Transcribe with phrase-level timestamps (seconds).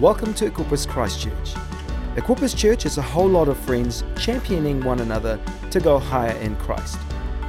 [0.00, 1.54] Welcome to Equippers Christchurch.
[2.16, 6.54] Equippers Church is a whole lot of friends championing one another to go higher in
[6.56, 6.98] Christ.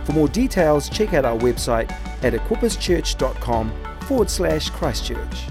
[0.06, 1.92] For more details, check out our website
[2.24, 5.48] at equipperschurch.com forward slash Christchurch.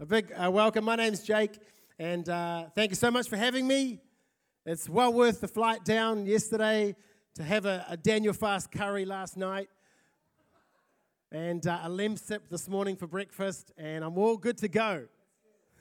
[0.00, 0.84] A big uh, welcome.
[0.84, 1.56] My name's Jake,
[2.00, 4.00] and uh, thank you so much for having me.
[4.66, 6.96] It's well worth the flight down yesterday
[7.36, 9.68] to have a, a Daniel fast curry last night
[11.30, 15.06] and uh, a Lemsip this morning for breakfast, and I'm all good to go.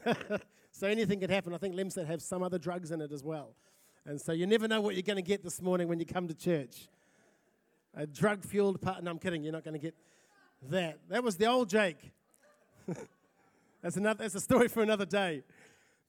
[0.71, 1.53] so anything could happen.
[1.53, 3.55] I think Lemsip have some other drugs in it as well.
[4.05, 6.27] And so you never know what you're going to get this morning when you come
[6.27, 6.87] to church.
[7.95, 9.03] A drug fueled part.
[9.03, 9.43] No, I'm kidding.
[9.43, 9.95] You're not going to get
[10.69, 10.99] that.
[11.09, 12.11] That was the old Jake.
[13.81, 15.43] that's, another, that's a story for another day.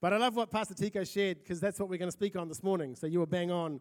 [0.01, 2.49] But I love what Pastor Tico shared because that's what we're going to speak on
[2.49, 2.95] this morning.
[2.95, 3.81] So you were bang on,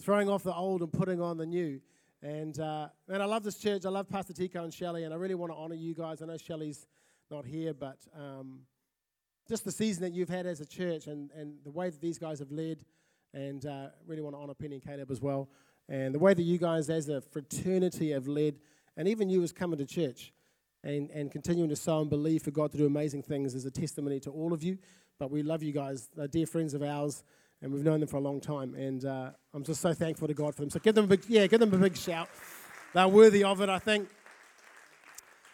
[0.00, 1.80] throwing off the old and putting on the new.
[2.22, 3.84] And, uh, and I love this church.
[3.84, 6.22] I love Pastor Tico and Shelley, and I really want to honor you guys.
[6.22, 6.86] I know Shelley's
[7.30, 8.60] not here, but um,
[9.48, 12.18] just the season that you've had as a church and, and the way that these
[12.18, 12.84] guys have led,
[13.32, 15.48] and uh, really want to honor Penny and Caleb as well.
[15.88, 18.56] And the way that you guys, as a fraternity, have led,
[18.96, 20.32] and even you as coming to church
[20.82, 23.70] and, and continuing to sow and believe for God to do amazing things is a
[23.70, 24.78] testimony to all of you.
[25.18, 26.08] But we love you guys.
[26.16, 27.24] They're dear friends of ours
[27.62, 28.74] and we've known them for a long time.
[28.74, 30.70] And uh, I'm just so thankful to God for them.
[30.70, 32.28] So give them a big, yeah, give them a big shout.
[32.92, 34.08] They're worthy of it, I think,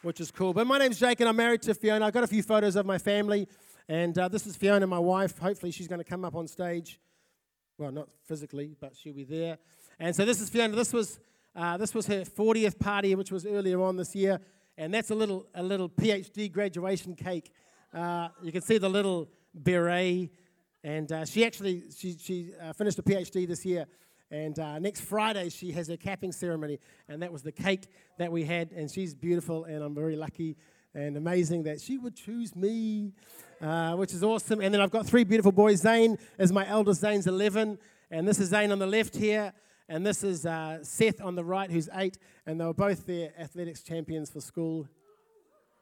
[0.03, 0.53] which is cool.
[0.53, 2.07] But my name's Jake, and I'm married to Fiona.
[2.07, 3.47] I've got a few photos of my family,
[3.91, 5.39] and uh, this is Fiona, my wife.
[5.39, 7.01] Hopefully, she's going to come up on stage.
[7.77, 9.59] Well, not physically, but she'll be there.
[9.99, 10.77] And so this is Fiona.
[10.77, 11.19] This was
[11.57, 14.41] uh, this was her 40th party, which was earlier on this year,
[14.79, 17.53] and that's a little a little PhD graduation cake.
[17.93, 20.31] Uh, you can see the little beret
[20.83, 23.87] and uh, she actually she, she uh, finished a PhD this year.
[24.33, 26.79] And uh, next Friday, she has her capping ceremony.
[27.09, 27.89] And that was the cake
[28.19, 28.71] that we had.
[28.71, 29.65] And she's beautiful.
[29.65, 30.57] And I'm very lucky
[30.95, 33.13] and amazing that she would choose me,
[33.61, 34.61] uh, which is awesome.
[34.61, 35.81] And then I've got three beautiful boys.
[35.81, 37.01] Zane is my eldest.
[37.01, 37.79] Zane's 11.
[38.11, 39.53] And this is Zane on the left here.
[39.89, 42.19] And this is uh, Seth on the right, who's eight.
[42.47, 44.89] And they were both their athletics champions for school.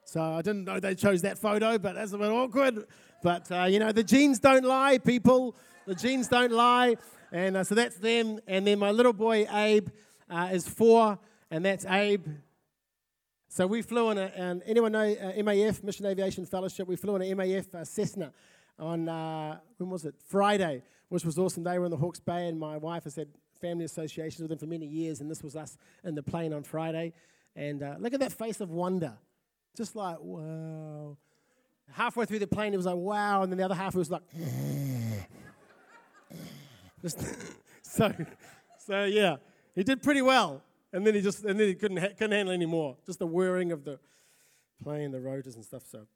[0.04, 2.86] So I didn't know they chose that photo, but that's a bit awkward.
[3.22, 5.54] But, uh, you know, the genes don't lie, people.
[5.86, 6.96] The genes don't lie.
[7.32, 8.40] And uh, so that's them.
[8.46, 9.88] And then my little boy, Abe,
[10.30, 11.18] uh, is four,
[11.50, 12.26] and that's Abe.
[13.58, 16.86] So we flew in a, and anyone know uh, MAF, Mission Aviation Fellowship?
[16.86, 18.32] We flew in a MAF uh, Cessna
[18.78, 20.14] on, uh, when was it?
[20.28, 21.64] Friday, which was awesome.
[21.64, 23.26] They were in the Hawke's Bay, and my wife has had
[23.60, 26.62] family associations with them for many years, and this was us in the plane on
[26.62, 27.14] Friday.
[27.56, 29.14] And look at that face of wonder.
[29.76, 31.16] Just like, wow
[31.90, 33.42] halfway through the plane, it was like, wow.
[33.42, 34.22] And then the other half, was like,
[37.82, 38.14] so,
[38.78, 39.38] so yeah,
[39.74, 40.62] he did pretty well.
[40.92, 42.96] And then he just, and then he couldn't, couldn't handle anymore.
[43.04, 43.98] Just the whirring of the
[44.82, 45.82] plane, the rotors and stuff.
[45.90, 46.06] So,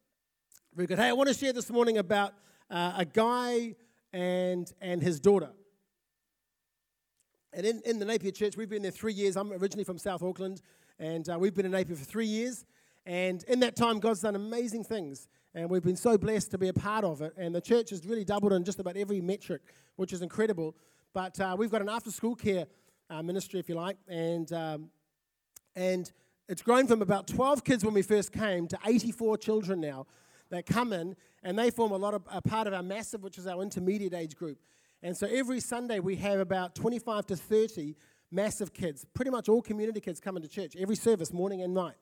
[0.74, 0.98] very good.
[0.98, 2.32] Hey, I want to share this morning about
[2.70, 3.74] uh, a guy
[4.12, 5.50] and, and his daughter.
[7.52, 9.36] And in, in the Napier Church, we've been there three years.
[9.36, 10.62] I'm originally from South Auckland,
[10.98, 12.64] and uh, we've been in Napier for three years.
[13.04, 15.28] And in that time, God's done amazing things.
[15.54, 17.34] And we've been so blessed to be a part of it.
[17.36, 19.60] And the church has really doubled in just about every metric,
[19.96, 20.74] which is incredible.
[21.12, 22.66] But uh, we've got an after school care
[23.12, 23.96] uh, ministry, if you like.
[24.08, 24.90] And, um,
[25.76, 26.10] and
[26.48, 30.06] it's grown from about 12 kids when we first came to 84 children now
[30.50, 31.16] that come in.
[31.42, 34.14] And they form a lot of a part of our massive, which is our intermediate
[34.14, 34.58] age group.
[35.02, 37.96] And so every Sunday we have about 25 to 30
[38.30, 41.96] massive kids, pretty much all community kids coming to church every service, morning and night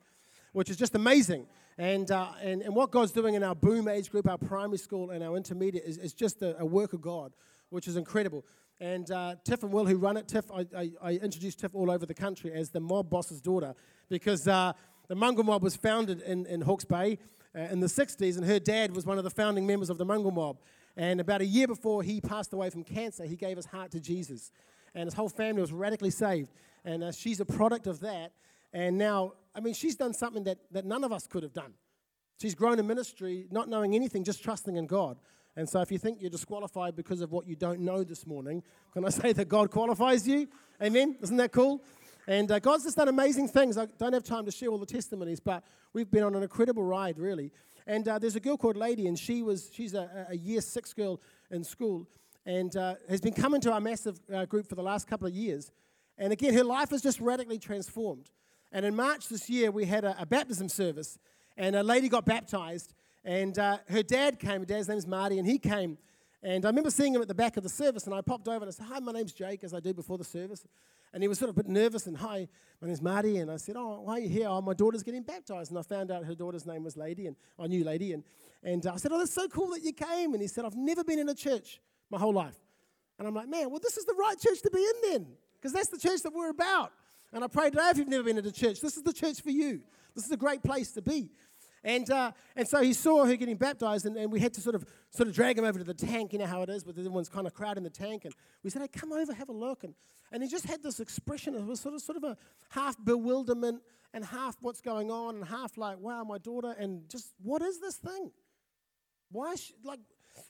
[0.53, 1.47] which is just amazing.
[1.79, 5.11] And, uh, and, and what God's doing in our boom age group, our primary school,
[5.11, 7.33] and our intermediate is, is just a, a work of God,
[7.71, 8.45] which is incredible.
[8.81, 11.91] And uh, Tiff and Will, who run it, Tiff, I, I, I, introduced Tiff all
[11.91, 13.75] over the country as the mob boss's daughter
[14.09, 14.73] because uh,
[15.09, 17.19] the Mongrel Mob was founded in, in Hawke's Bay
[17.55, 20.05] uh, in the 60s, and her dad was one of the founding members of the
[20.05, 20.59] Mongrel Mob.
[20.97, 24.01] And about a year before he passed away from cancer, he gave his heart to
[24.01, 24.51] Jesus.
[24.95, 26.49] And his whole family was radically saved.
[26.85, 28.33] And uh, she's a product of that.
[28.73, 31.75] And now, I mean, she's done something that, that none of us could have done.
[32.41, 35.19] She's grown in ministry, not knowing anything, just trusting in God.
[35.57, 38.63] And so, if you think you're disqualified because of what you don't know this morning,
[38.93, 40.49] can I say that God qualifies you?
[40.83, 41.17] Amen?
[41.21, 41.83] Isn't that cool?
[42.27, 43.77] And uh, God's just done amazing things.
[43.77, 46.85] I don't have time to share all the testimonies, but we've been on an incredible
[46.85, 47.51] ride, really.
[47.87, 50.93] And uh, there's a girl called Lady, and she was she's a, a year six
[50.93, 51.21] girl
[51.51, 52.07] in school,
[52.47, 55.35] and uh, has been coming to our massive uh, group for the last couple of
[55.35, 55.73] years.
[56.19, 58.31] And again, her life has just radically transformed.
[58.73, 61.19] And in March this year, we had a, a baptism service,
[61.57, 62.95] and a lady got baptized,
[63.25, 64.61] and uh, her dad came.
[64.61, 65.99] Her dad's name is Marty, and he came.
[66.43, 68.65] And I remember seeing him at the back of the service, and I popped over
[68.65, 70.65] and I said, Hi, my name's Jake, as I do before the service.
[71.13, 72.47] And he was sort of a bit nervous and, hi,
[72.81, 73.39] my name's Marty.
[73.39, 74.47] And I said, oh, why are you here?
[74.49, 75.71] Oh, my daughter's getting baptized.
[75.71, 78.13] And I found out her daughter's name was Lady, and I knew Lady.
[78.13, 78.23] And,
[78.63, 80.35] and I said, oh, that's so cool that you came.
[80.35, 81.81] And he said, I've never been in a church
[82.11, 82.57] my whole life.
[83.19, 85.27] And I'm like, man, well, this is the right church to be in then,
[85.57, 86.93] because that's the church that we're about.
[87.33, 89.41] And I pray today, if you've never been in a church, this is the church
[89.41, 89.81] for you.
[90.15, 91.31] This is a great place to be.
[91.83, 94.75] And, uh, and so he saw her getting baptized, and, and we had to sort
[94.75, 96.33] of sort of drag him over to the tank.
[96.33, 98.27] You know how it is, with everyone's kind of crowding the tank.
[98.27, 99.95] And we said, "Hey, come over, have a look." And,
[100.31, 101.55] and he just had this expression.
[101.55, 102.37] It was sort of sort of a
[102.69, 103.81] half bewilderment
[104.13, 107.81] and half what's going on, and half like, "Wow, my daughter," and just what is
[107.81, 108.31] this thing?
[109.31, 110.01] Why, she, like?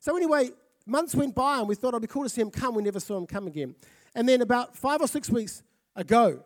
[0.01, 0.51] So anyway,
[0.85, 2.75] months went by, and we thought it'd be cool to see him come.
[2.75, 3.77] We never saw him come again.
[4.15, 5.63] And then about five or six weeks
[5.95, 6.43] ago,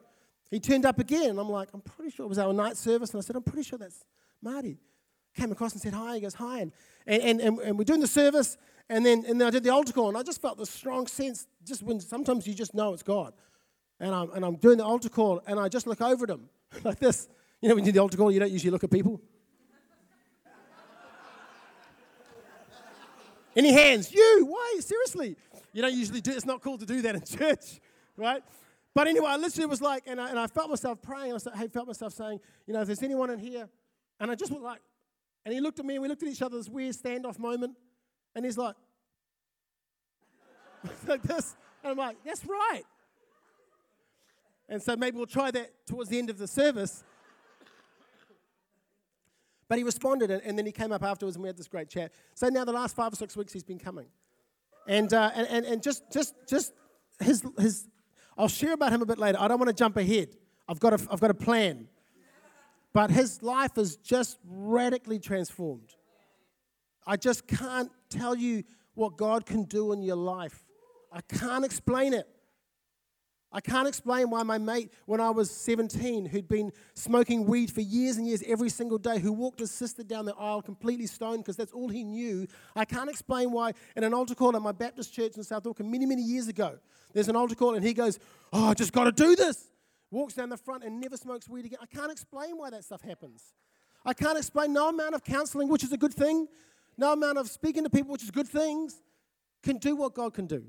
[0.50, 1.30] he turned up again.
[1.30, 3.10] And I'm like, I'm pretty sure it was our night service.
[3.10, 4.04] And I said, I'm pretty sure that's
[4.44, 4.78] Marty.
[5.34, 6.16] Came across and said hi.
[6.16, 6.60] He goes, hi.
[6.60, 6.72] And,
[7.06, 8.56] and, and, and we're doing the service.
[8.88, 10.08] And then, and then I did the altar call.
[10.08, 13.32] And I just felt this strong sense, just when sometimes you just know it's God.
[13.98, 15.40] And I'm, and I'm doing the altar call.
[15.46, 16.48] And I just look over at him
[16.84, 17.28] like this.
[17.60, 19.20] You know, when you do the altar call, you don't usually look at people.
[23.56, 24.12] Any hands?
[24.12, 24.46] You?
[24.48, 24.78] Why?
[24.80, 25.36] Seriously?
[25.72, 26.30] You don't usually do.
[26.30, 27.80] It's not cool to do that in church,
[28.16, 28.44] right?
[28.94, 31.36] But anyway, I literally was like, and I, and I felt myself praying.
[31.52, 33.68] I, felt myself saying, you know, if there's anyone in here,
[34.20, 34.80] and I just went like,
[35.44, 37.76] and he looked at me, and we looked at each other, this weird standoff moment,
[38.34, 38.74] and he's like,
[41.06, 42.82] like this, and I'm like, that's right.
[44.68, 47.04] And so maybe we'll try that towards the end of the service.
[49.68, 52.12] But he responded, and, then he came up afterwards, and we had this great chat.
[52.34, 54.06] So now the last five or six weeks, he's been coming,
[54.86, 56.72] and uh, and, and and just just just
[57.18, 57.88] his his
[58.36, 59.38] I'll share about him a bit later.
[59.40, 60.28] I don't want to jump ahead.
[60.68, 61.88] I've got a, I've got a plan.
[62.94, 65.94] But his life is just radically transformed.
[67.06, 68.62] I just can't tell you
[68.94, 70.64] what God can do in your life.
[71.12, 72.28] I can't explain it.
[73.52, 77.82] I can't explain why my mate, when I was 17, who'd been smoking weed for
[77.82, 81.38] years and years every single day, who walked his sister down the aisle completely stoned
[81.38, 84.72] because that's all he knew, I can't explain why in an altar call at my
[84.72, 86.78] Baptist church in South Auckland many, many years ago,
[87.12, 88.18] there's an altar call and he goes,
[88.52, 89.68] Oh, I just got to do this.
[90.10, 91.78] Walks down the front and never smokes weed again.
[91.82, 93.52] I can't explain why that stuff happens.
[94.04, 96.46] I can't explain no amount of counseling, which is a good thing,
[96.96, 99.02] no amount of speaking to people, which is good things,
[99.62, 100.64] can do what God can do.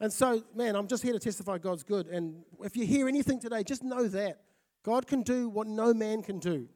[0.00, 2.06] And so, man, I'm just here to testify God's good.
[2.06, 4.40] And if you hear anything today, just know that
[4.82, 6.68] God can do what no man can do.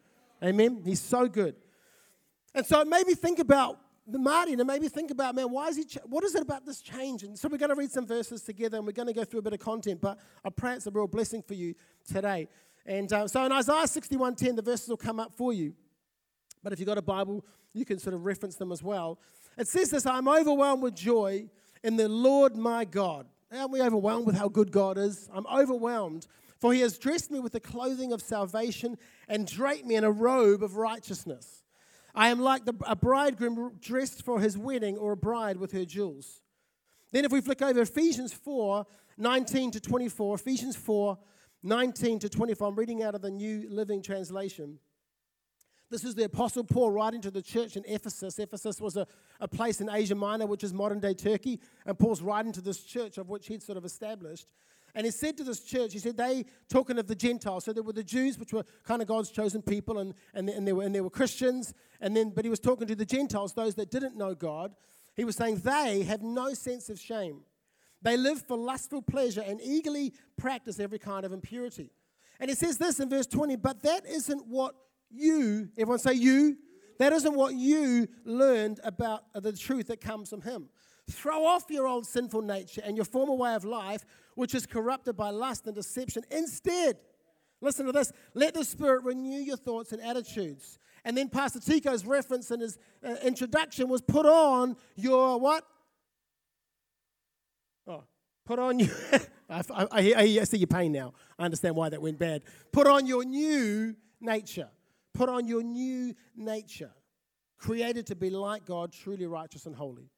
[0.42, 0.82] Amen.
[0.84, 1.54] He's so good.
[2.54, 5.76] And so it made me think about Marty and maybe think about, man, why is
[5.76, 7.22] he, ch- what is it about this change?
[7.22, 9.40] And so we're going to read some verses together and we're going to go through
[9.40, 11.74] a bit of content, but I pray it's a real blessing for you
[12.06, 12.48] today.
[12.84, 15.74] And uh, so in Isaiah 61.10, the verses will come up for you.
[16.62, 19.18] But if you've got a Bible, you can sort of reference them as well.
[19.56, 21.48] It says this, I'm overwhelmed with joy
[21.82, 23.26] in the Lord my God.
[23.52, 25.28] Aren't we overwhelmed with how good God is?
[25.32, 26.26] I'm overwhelmed,
[26.58, 28.96] for he has dressed me with the clothing of salvation
[29.28, 31.61] and draped me in a robe of righteousness.
[32.14, 35.84] I am like the, a bridegroom dressed for his wedding or a bride with her
[35.84, 36.42] jewels.
[37.10, 38.86] Then, if we flick over Ephesians 4
[39.18, 41.18] 19 to 24, Ephesians 4
[41.62, 44.78] 19 to 24, I'm reading out of the New Living Translation.
[45.90, 48.38] This is the Apostle Paul writing to the church in Ephesus.
[48.38, 49.06] Ephesus was a,
[49.40, 51.60] a place in Asia Minor, which is modern day Turkey.
[51.84, 54.46] And Paul's writing to this church of which he'd sort of established.
[54.94, 57.82] And he said to this church, he said, they, talking of the Gentiles, so there
[57.82, 60.82] were the Jews, which were kind of God's chosen people, and, and, and, there, were,
[60.82, 61.72] and there were Christians.
[62.00, 64.74] And then, but he was talking to the Gentiles, those that didn't know God.
[65.14, 67.40] He was saying, they have no sense of shame.
[68.02, 71.90] They live for lustful pleasure and eagerly practice every kind of impurity.
[72.40, 74.74] And he says this in verse 20, but that isn't what
[75.10, 76.56] you, everyone say you,
[76.98, 80.68] that isn't what you learned about the truth that comes from Him.
[81.10, 85.16] Throw off your old sinful nature and your former way of life, which is corrupted
[85.16, 86.22] by lust and deception.
[86.30, 86.98] Instead,
[87.60, 90.78] listen to this let the Spirit renew your thoughts and attitudes.
[91.04, 95.64] And then Pastor Tico's reference in his uh, introduction was put on your what?
[97.86, 98.04] Oh,
[98.46, 98.90] put on your.
[99.50, 101.12] I, I, I, I see your pain now.
[101.38, 102.42] I understand why that went bad.
[102.72, 104.68] Put on your new nature.
[105.14, 106.90] Put on your new nature,
[107.58, 110.10] created to be like God, truly righteous and holy.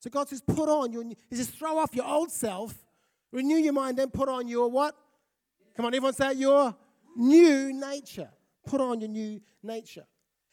[0.00, 2.74] So God says, put on your He says, throw off your old self,
[3.32, 4.94] renew your mind, then put on your what?
[5.76, 6.74] Come on, everyone say your
[7.16, 8.30] new nature.
[8.66, 10.06] Put on your new nature.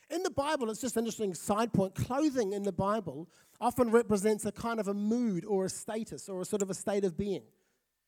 [0.09, 1.95] In the Bible, it's just an interesting side point.
[1.95, 6.41] Clothing in the Bible often represents a kind of a mood or a status or
[6.41, 7.43] a sort of a state of being.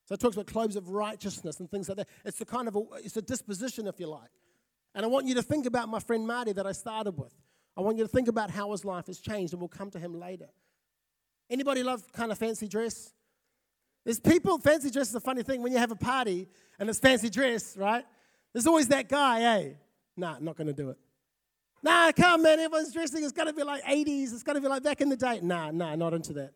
[0.04, 2.08] So it talks about clothes of righteousness and things like that.
[2.24, 4.30] It's a kind of a, it's a disposition, if you like.
[4.94, 7.34] And I want you to think about my friend Marty that I started with.
[7.76, 9.98] I want you to think about how his life has changed, and we'll come to
[9.98, 10.48] him later.
[11.50, 13.12] Anybody love kind of fancy dress?
[14.06, 15.62] There's people, fancy dress is a funny thing.
[15.62, 16.46] When you have a party
[16.78, 18.04] and it's fancy dress, right?
[18.52, 19.78] There's always that guy, hey,
[20.16, 20.98] nah, not gonna do it.
[21.82, 23.24] Nah, come man, everyone's dressing.
[23.24, 24.32] It's gotta be like 80s.
[24.32, 25.40] It's gotta be like back in the day.
[25.42, 26.52] Nah, nah, not into that.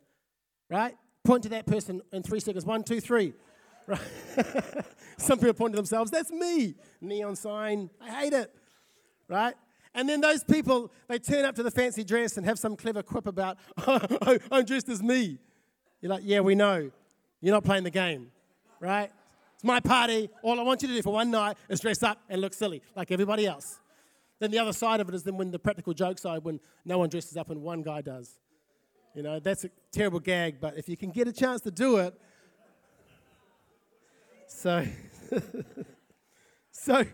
[0.71, 0.95] Right?
[1.25, 2.65] Point to that person in three seconds.
[2.65, 3.35] One, two, three.
[3.89, 4.01] Right?
[5.19, 6.13] Some people point to themselves.
[6.13, 6.77] That's me.
[7.01, 7.91] Neon sign.
[8.01, 8.55] I hate it.
[9.27, 9.55] Right?
[9.93, 13.03] And then those people, they turn up to the fancy dress and have some clever
[13.03, 15.39] quip about, oh, oh, I'm dressed as me.
[16.01, 16.93] You're like, yeah, we know.
[17.41, 18.31] You're not playing the game,
[18.81, 19.11] right?
[19.55, 20.31] It's my party.
[20.43, 22.83] All I want you to do for one night is dress up and look silly
[22.97, 23.79] like everybody else.
[24.39, 26.99] Then the other side of it is then when the practical joke side, when no
[26.99, 28.39] one dresses up and one guy does.
[29.15, 31.97] You know, that's a terrible gag, but if you can get a chance to do
[31.99, 32.15] it.
[34.47, 34.87] So,
[36.71, 37.05] so,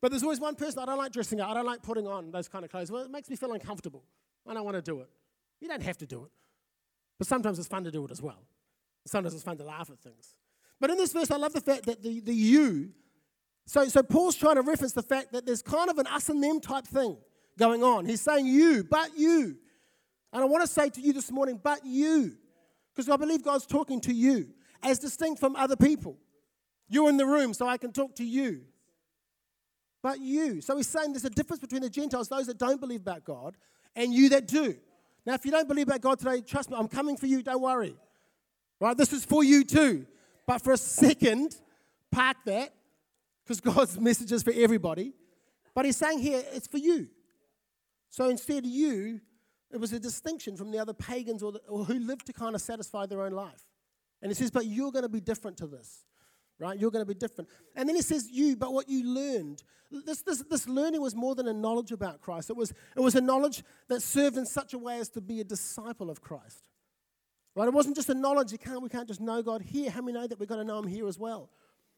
[0.00, 1.48] but there's always one person I don't like dressing up.
[1.48, 2.90] I don't like putting on those kind of clothes.
[2.90, 4.04] Well, it makes me feel uncomfortable.
[4.46, 5.08] I don't want to do it.
[5.60, 6.30] You don't have to do it.
[7.18, 8.42] But sometimes it's fun to do it as well.
[9.06, 10.34] Sometimes it's fun to laugh at things.
[10.80, 12.90] But in this verse, I love the fact that the, the you,
[13.66, 16.42] so, so Paul's trying to reference the fact that there's kind of an us and
[16.42, 17.16] them type thing
[17.58, 18.04] going on.
[18.04, 19.56] He's saying you, but you.
[20.32, 22.36] And I want to say to you this morning, but you.
[22.94, 24.48] Because I believe God's talking to you
[24.82, 26.18] as distinct from other people.
[26.88, 28.62] You're in the room, so I can talk to you.
[30.02, 30.60] But you.
[30.60, 33.56] So he's saying there's a difference between the Gentiles, those that don't believe about God,
[33.96, 34.76] and you that do.
[35.24, 37.62] Now, if you don't believe about God today, trust me, I'm coming for you, don't
[37.62, 37.96] worry.
[38.84, 38.96] Right?
[38.96, 40.06] This is for you too.
[40.46, 41.56] But for a second,
[42.10, 42.74] park that,
[43.42, 45.14] because God's message is for everybody.
[45.74, 47.08] But he's saying here, it's for you.
[48.10, 49.22] So instead of you,
[49.72, 52.54] it was a distinction from the other pagans or, the, or who lived to kind
[52.54, 53.64] of satisfy their own life.
[54.20, 56.04] And he says, but you're going to be different to this
[56.60, 56.78] right?
[56.78, 57.50] You're going to be different.
[57.74, 59.64] And then he says, You, but what you learned.
[59.90, 63.16] This, this, this learning was more than a knowledge about Christ, it was, it was
[63.16, 66.68] a knowledge that served in such a way as to be a disciple of Christ.
[67.54, 67.68] Right?
[67.68, 68.52] It wasn't just a knowledge.
[68.52, 69.90] You can't, we can't just know God here.
[69.90, 71.50] How many know that we've got to know Him here as well?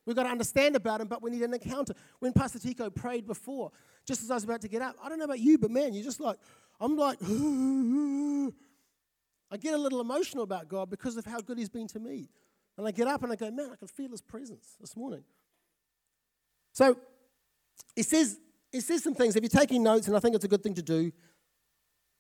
[0.05, 1.95] We've got to understand about Him, but we need an encounter.
[2.19, 3.73] When Pastor Tico prayed before,
[4.07, 5.95] just as I was about to get up, I don't know about you, but man,
[5.95, 6.39] you're just like,
[6.81, 7.19] I'm like,
[9.51, 12.29] I get a little emotional about God because of how good He's been to me.
[12.77, 15.25] And I get up and I go, man, I can feel his presence this morning.
[16.73, 16.97] So
[17.95, 18.39] he says,
[18.71, 19.35] he says some things.
[19.35, 21.11] If you're taking notes, and I think it's a good thing to do,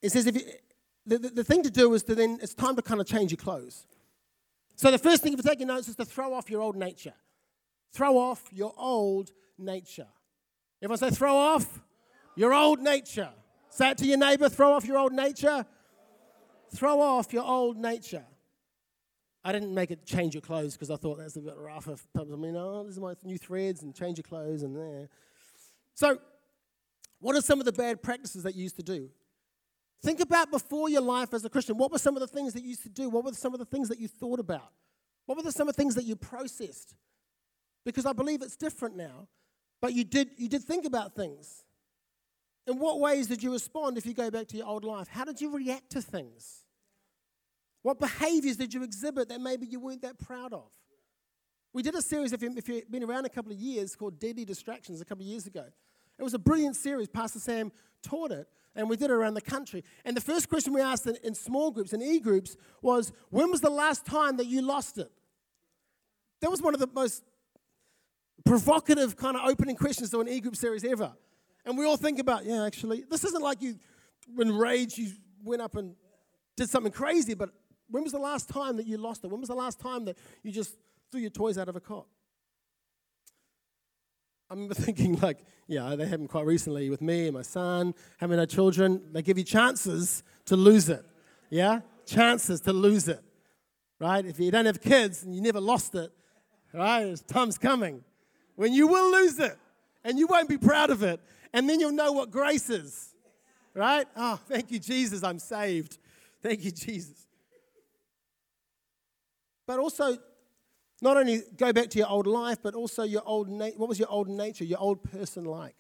[0.01, 0.43] it says if you,
[1.07, 3.31] the, the, the thing to do is to then, it's time to kind of change
[3.31, 3.87] your clothes.
[4.75, 7.15] So the first thing if you're taking notes is to throw off your old nature.
[7.93, 10.09] Throw off your old nature.
[10.83, 11.81] Everyone say, throw off
[12.35, 13.31] your old nature.
[13.71, 15.65] Say it to your neighbor, throw off your old nature.
[16.75, 18.25] Throw off your old nature.
[19.45, 21.87] I didn't make it change your clothes because I thought that's a bit rough.
[21.89, 25.09] If, I mean, oh, this is my new threads and change your clothes and there.
[25.95, 26.19] So,
[27.21, 29.09] what are some of the bad practices that you used to do?
[30.03, 31.77] Think about before your life as a Christian.
[31.77, 33.09] What were some of the things that you used to do?
[33.09, 34.73] What were some of the things that you thought about?
[35.25, 36.95] What were the, some of the things that you processed?
[37.85, 39.29] Because I believe it's different now.
[39.81, 41.65] But you did, you did think about things.
[42.67, 45.09] In what ways did you respond if you go back to your old life?
[45.09, 46.65] How did you react to things?
[47.83, 50.69] What behaviors did you exhibit that maybe you weren't that proud of?
[51.73, 54.19] We did a series, if, you, if you've been around a couple of years, called
[54.19, 55.65] Deadly Distractions a couple of years ago.
[56.19, 57.07] It was a brilliant series.
[57.07, 57.71] Pastor Sam
[58.03, 59.83] taught it, and we did it around the country.
[60.05, 63.51] And the first question we asked in, in small groups and e groups was when
[63.51, 65.11] was the last time that you lost it?
[66.43, 67.25] That was one of the most
[68.45, 71.13] provocative kind of opening questions to an e group series ever.
[71.65, 73.77] And we all think about, yeah, actually, this isn't like you,
[74.35, 75.11] when rage, you
[75.43, 75.97] went up and
[76.57, 77.51] did something crazy, but
[77.89, 79.29] when was the last time that you lost it?
[79.29, 80.77] When was the last time that you just
[81.11, 82.07] threw your toys out of a cot?
[84.51, 88.39] I remember thinking, like, yeah, they happened quite recently with me and my son, having
[88.39, 89.03] our children.
[89.13, 91.05] They give you chances to lose it.
[91.51, 91.81] Yeah?
[92.07, 93.23] Chances to lose it.
[93.99, 94.25] Right?
[94.25, 96.13] If you don't have kids and you never lost it,
[96.73, 97.17] right?
[97.27, 98.05] Time's coming
[98.55, 99.57] when you will lose it
[100.05, 101.21] and you won't be proud of it.
[101.53, 103.15] And then you'll know what grace is.
[103.75, 104.07] Right?
[104.17, 105.99] Oh, thank you, Jesus, I'm saved.
[106.43, 107.27] Thank you, Jesus.
[109.67, 110.17] But also,
[111.03, 113.99] not only go back to your old life, but also your old na- what was
[113.99, 115.77] your old nature, your old person like?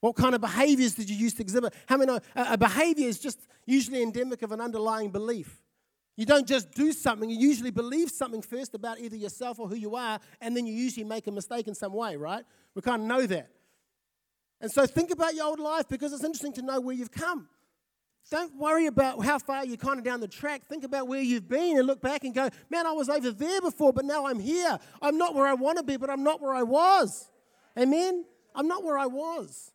[0.00, 1.74] What kind of behaviors did you used to exhibit?
[1.86, 5.62] How many know a, a behavior is just usually endemic of an underlying belief.
[6.16, 9.76] You don't just do something, you usually believe something first about either yourself or who
[9.76, 12.44] you are, and then you usually make a mistake in some way, right?
[12.74, 13.48] We kind of know that.
[14.60, 17.48] And so think about your old life because it's interesting to know where you've come.
[18.30, 20.66] Don't worry about how far you're kind of down the track.
[20.66, 23.60] Think about where you've been and look back and go, man, I was over there
[23.60, 24.78] before, but now I'm here.
[25.02, 27.28] I'm not where I want to be, but I'm not where I was.
[27.78, 28.24] Amen?
[28.54, 29.72] I'm not where I was.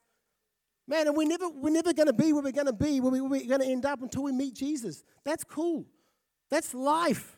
[0.88, 3.12] Man, and we're never, we're never going to be where we're going to be, where,
[3.12, 5.04] we, are going to end up until we meet Jesus.
[5.26, 5.86] That's cool.
[6.50, 7.38] That's life.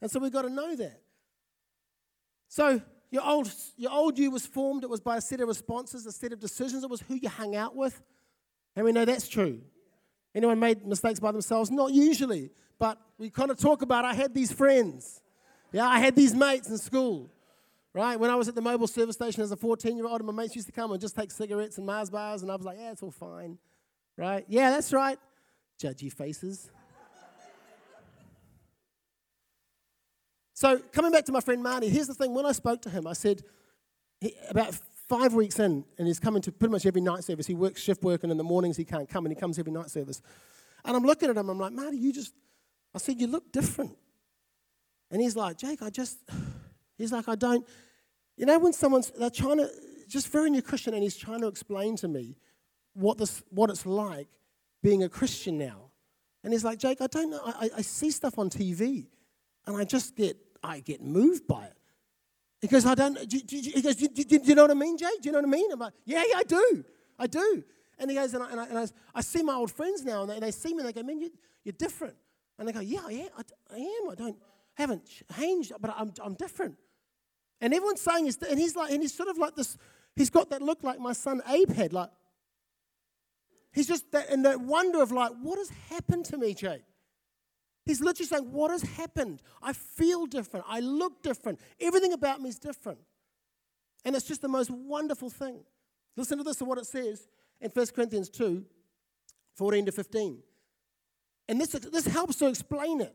[0.00, 1.00] And so we've got to know that.
[2.48, 6.06] So your old, your old you was formed, it was by a set of responses,
[6.06, 8.02] a set of decisions, it was who you hung out with.
[8.74, 9.60] And we know that's true.
[10.36, 11.70] Anyone made mistakes by themselves?
[11.70, 15.22] Not usually, but we kind of talk about I had these friends.
[15.72, 17.30] Yeah, I had these mates in school.
[17.94, 18.20] Right?
[18.20, 20.42] When I was at the mobile service station as a 14 year old, and my
[20.42, 22.76] mates used to come and just take cigarettes and Mars bars, and I was like,
[22.78, 23.56] yeah, it's all fine.
[24.18, 24.44] Right?
[24.46, 25.18] Yeah, that's right.
[25.82, 26.70] Judgy faces.
[30.52, 32.34] so, coming back to my friend Marty, here's the thing.
[32.34, 33.42] When I spoke to him, I said,
[34.20, 34.78] he, about
[35.08, 37.46] five weeks in, and he's coming to pretty much every night service.
[37.46, 39.72] He works shift work, and in the mornings he can't come, and he comes every
[39.72, 40.20] night service.
[40.84, 42.32] And I'm looking at him, I'm like, Marty, you just,
[42.94, 43.96] I said, you look different.
[45.10, 46.18] And he's like, Jake, I just,
[46.98, 47.66] he's like, I don't,
[48.36, 49.70] you know, when someone's, they're trying to,
[50.08, 52.36] just very new Christian, and he's trying to explain to me
[52.94, 54.28] what, this, what it's like
[54.82, 55.90] being a Christian now.
[56.44, 59.08] And he's like, Jake, I don't know, I, I see stuff on TV,
[59.66, 61.75] and I just get, I get moved by it.
[62.60, 64.74] He goes, I don't, do, do, he goes, do, do, do, you know what I
[64.74, 65.06] mean, Jay?
[65.20, 65.70] Do you know what I mean?
[65.72, 66.84] I'm like, yeah, yeah, I do.
[67.18, 67.64] I do.
[67.98, 70.22] And he goes, and I, and I, and I, I see my old friends now,
[70.22, 71.30] and they, and they see me, and they go, man, you,
[71.64, 72.14] you're different.
[72.58, 73.42] And they go, yeah, yeah, I,
[73.74, 74.10] I am.
[74.10, 74.36] I don't,
[74.74, 75.02] haven't
[75.36, 76.76] changed, but I'm, I'm different.
[77.60, 79.76] And everyone's saying, he's, and he's like, and he's sort of like this,
[80.14, 82.10] he's got that look like my son Abe had, like,
[83.72, 86.82] he's just that, in that wonder of like, what has happened to me, Jake?
[87.86, 89.40] He's literally saying, What has happened?
[89.62, 90.66] I feel different.
[90.68, 91.60] I look different.
[91.80, 92.98] Everything about me is different.
[94.04, 95.60] And it's just the most wonderful thing.
[96.16, 97.28] Listen to this and what it says
[97.60, 98.64] in 1 Corinthians 2
[99.54, 100.38] 14 to 15.
[101.48, 103.14] And this, this helps to explain it.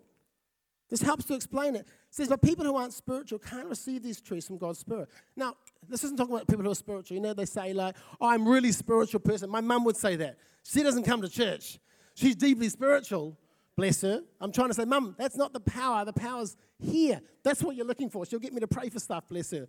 [0.90, 1.82] This helps to explain it.
[1.82, 5.10] It says, But people who aren't spiritual can't receive these truths from God's Spirit.
[5.36, 5.56] Now,
[5.88, 7.16] this isn't talking about people who are spiritual.
[7.16, 9.50] You know, they say, like, oh, I'm really spiritual person.
[9.50, 10.38] My mum would say that.
[10.64, 11.80] She doesn't come to church.
[12.16, 13.38] She's deeply spiritual.
[13.82, 14.22] Bless her.
[14.40, 16.06] I'm trying to say, Mum, that's not the power.
[16.06, 17.20] The power's here.
[17.42, 18.28] That's what you're looking for.
[18.28, 19.58] She'll get me to pray for stuff, bless her.
[19.58, 19.68] And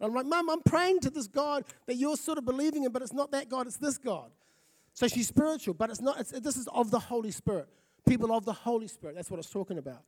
[0.00, 3.02] I'm like, Mum, I'm praying to this God that you're sort of believing in, but
[3.02, 4.32] it's not that God, it's this God.
[4.94, 7.68] So she's spiritual, but it's not, it's, this is of the Holy Spirit.
[8.04, 9.14] People of the Holy Spirit.
[9.14, 10.02] That's what it's talking about.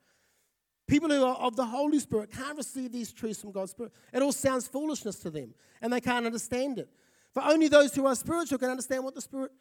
[0.89, 3.93] People who are of the Holy Spirit can't receive these truths from God's Spirit.
[4.13, 6.89] It all sounds foolishness to them, and they can't understand it.
[7.33, 9.53] For only those who are spiritual can understand what the Spirit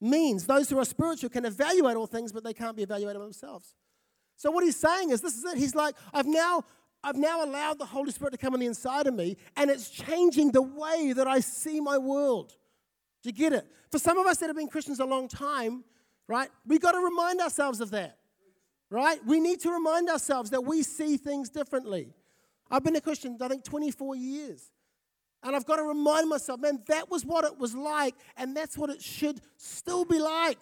[0.00, 0.46] means.
[0.46, 3.74] Those who are spiritual can evaluate all things, but they can't be evaluated themselves.
[4.36, 5.58] So what he's saying is this is it.
[5.58, 6.64] He's like, I've now
[7.02, 9.88] I've now allowed the Holy Spirit to come on the inside of me, and it's
[9.88, 12.54] changing the way that I see my world.
[13.22, 13.66] Do you get it?
[13.90, 15.84] For some of us that have been Christians a long time,
[16.26, 18.18] right, we've got to remind ourselves of that.
[18.90, 19.18] Right?
[19.26, 22.14] We need to remind ourselves that we see things differently.
[22.70, 24.70] I've been a Christian, I think, 24 years.
[25.42, 28.76] And I've got to remind myself, man, that was what it was like, and that's
[28.76, 30.58] what it should still be like,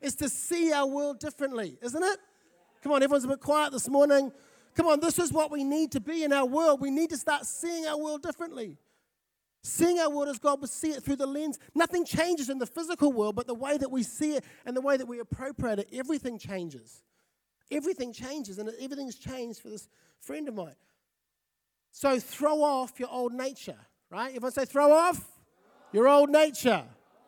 [0.00, 2.18] is to see our world differently, isn't it?
[2.82, 4.30] Come on, everyone's a bit quiet this morning.
[4.74, 6.80] Come on, this is what we need to be in our world.
[6.80, 8.76] We need to start seeing our world differently.
[9.62, 11.58] Seeing our world as God would see it through the lens.
[11.74, 14.82] Nothing changes in the physical world, but the way that we see it and the
[14.82, 17.02] way that we appropriate it, everything changes.
[17.70, 19.88] Everything changes, and everything's changed for this
[20.20, 20.76] friend of mine.
[21.90, 23.78] So throw off your old nature.
[24.14, 24.28] Right?
[24.28, 25.26] Everyone say, throw off
[25.92, 26.84] your old nature.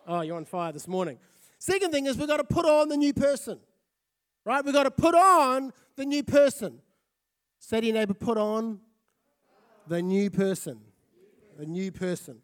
[0.07, 1.19] Oh, you're on fire this morning.
[1.59, 3.59] Second thing is we've got to put on the new person.
[4.45, 4.65] Right?
[4.65, 6.79] We've got to put on the new person.
[7.59, 8.79] Say to your neighbor, put on
[9.89, 10.79] the new person.
[11.59, 12.39] The new person.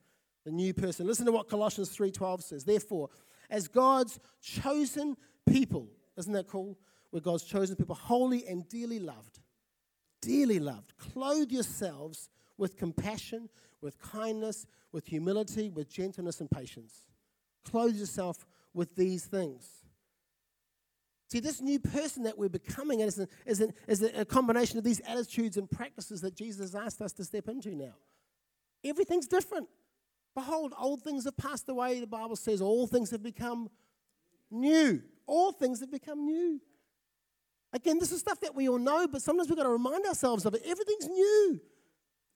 [0.44, 1.06] The new person.
[1.06, 2.64] Listen to what Colossians 3:12 says.
[2.64, 3.10] Therefore,
[3.48, 5.86] as God's chosen people,
[6.18, 6.76] isn't that cool?
[7.12, 9.38] We're God's chosen people, holy and dearly loved.
[10.20, 10.94] Dearly loved.
[10.98, 12.28] Clothe yourselves
[12.58, 13.48] with compassion,
[13.80, 17.02] with kindness, with humility, with gentleness and patience.
[17.64, 19.68] Clothe yourself with these things.
[21.28, 25.00] See, this new person that we're becoming is, a, is, is a combination of these
[25.06, 27.94] attitudes and practices that Jesus has asked us to step into now.
[28.84, 29.68] Everything's different.
[30.34, 32.00] Behold, old things have passed away.
[32.00, 33.70] The Bible says all things have become
[34.50, 35.02] new.
[35.26, 36.60] All things have become new.
[37.72, 40.44] Again, this is stuff that we all know, but sometimes we've got to remind ourselves
[40.44, 40.62] of it.
[40.66, 41.60] Everything's new.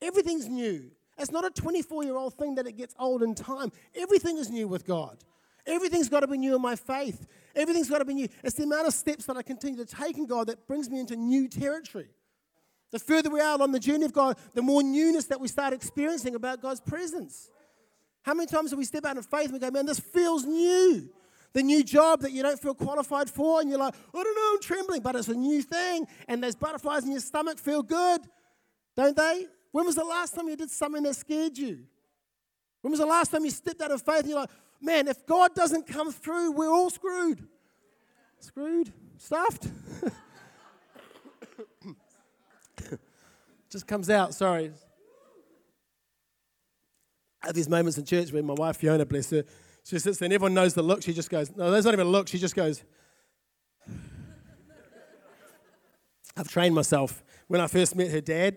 [0.02, 0.90] Everything's new.
[1.18, 3.72] It's not a 24 year old thing that it gets old in time.
[3.94, 5.24] Everything is new with God.
[5.66, 7.26] Everything's got to be new in my faith.
[7.54, 8.28] Everything's got to be new.
[8.44, 11.00] It's the amount of steps that I continue to take in God that brings me
[11.00, 12.08] into new territory.
[12.92, 15.72] The further we are on the journey of God, the more newness that we start
[15.72, 17.50] experiencing about God's presence.
[18.22, 20.44] How many times do we step out in faith and we go, man, this feels
[20.44, 21.08] new?
[21.52, 24.50] The new job that you don't feel qualified for, and you're like, I don't know,
[24.52, 28.20] I'm trembling, but it's a new thing, and those butterflies in your stomach feel good,
[28.94, 29.46] don't they?
[29.76, 31.80] When was the last time you did something that scared you?
[32.80, 34.48] When was the last time you stepped out of faith and you're like,
[34.80, 37.46] man, if God doesn't come through, we're all screwed?
[38.40, 38.90] Screwed?
[39.18, 39.68] Stuffed?
[43.70, 44.72] Just comes out, sorry.
[47.46, 49.44] At these moments in church where my wife, Fiona, bless her,
[49.84, 51.02] she sits there and everyone knows the look.
[51.02, 52.28] She just goes, no, there's not even a look.
[52.28, 52.82] She just goes,
[56.34, 57.22] I've trained myself.
[57.46, 58.56] When I first met her dad,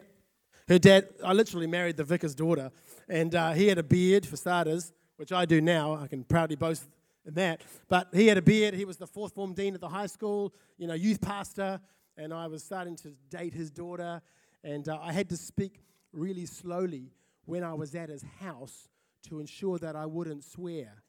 [0.69, 2.71] her dad, I literally married the vicar's daughter,
[3.09, 5.95] and uh, he had a beard for starters, which I do now.
[5.95, 6.83] I can proudly boast
[7.25, 7.61] in that.
[7.87, 8.75] But he had a beard.
[8.75, 11.81] He was the fourth form dean at the high school, you know, youth pastor,
[12.17, 14.21] and I was starting to date his daughter,
[14.63, 15.81] and uh, I had to speak
[16.13, 17.11] really slowly
[17.45, 18.89] when I was at his house
[19.27, 21.03] to ensure that I wouldn't swear.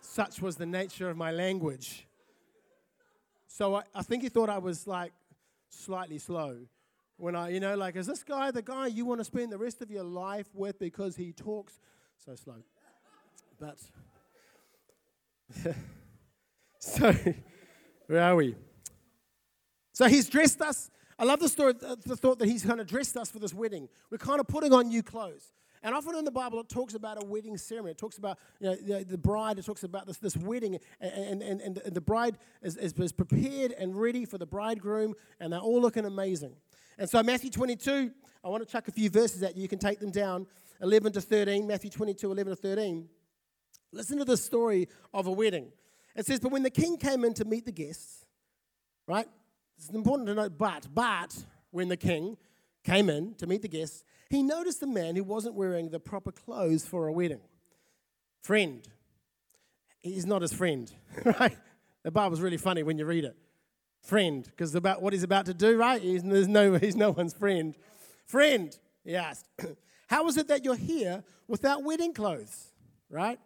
[0.00, 2.06] Such was the nature of my language.
[3.46, 5.12] So I, I think he thought I was like
[5.70, 6.66] slightly slow.
[7.18, 9.58] When I, you know, like, is this guy the guy you want to spend the
[9.58, 11.80] rest of your life with because he talks
[12.24, 12.62] so slow?
[13.58, 13.78] But,
[16.78, 17.14] so,
[18.06, 18.54] where are we?
[19.92, 20.90] So he's dressed us.
[21.18, 23.88] I love the story, the thought that he's kind of dressed us for this wedding.
[24.10, 25.54] We're kind of putting on new clothes.
[25.82, 27.92] And often in the Bible, it talks about a wedding ceremony.
[27.92, 31.42] It talks about you know, the, the, bride, it talks about this, this wedding, and,
[31.42, 35.52] and, and, and the bride is, is, is prepared and ready for the bridegroom, and
[35.52, 36.56] they're all looking amazing.
[36.98, 38.10] And so, Matthew 22,
[38.44, 39.62] I want to chuck a few verses at you.
[39.62, 40.46] You can take them down
[40.80, 43.08] 11 to 13, Matthew 22, 11 to 13.
[43.92, 45.72] Listen to the story of a wedding.
[46.14, 48.24] It says, But when the king came in to meet the guests,
[49.06, 49.26] right?
[49.76, 51.36] It's important to note, but, but,
[51.70, 52.38] when the king
[52.84, 56.32] came in to meet the guests, he noticed a man who wasn't wearing the proper
[56.32, 57.40] clothes for a wedding.
[58.42, 58.86] Friend.
[60.00, 60.90] He's not his friend,
[61.38, 61.56] right?
[62.02, 63.36] The Bible's really funny when you read it.
[64.06, 66.00] Friend, because about what he's about to do, right?
[66.00, 67.74] He's, there's no, he's no one's friend.
[68.24, 69.46] Friend, he asked,
[70.08, 72.68] How is it that you're here without wedding clothes?
[73.10, 73.40] Right?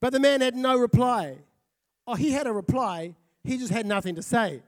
[0.00, 1.38] But the man had no reply.
[2.08, 4.62] Oh, he had a reply, he just had nothing to say.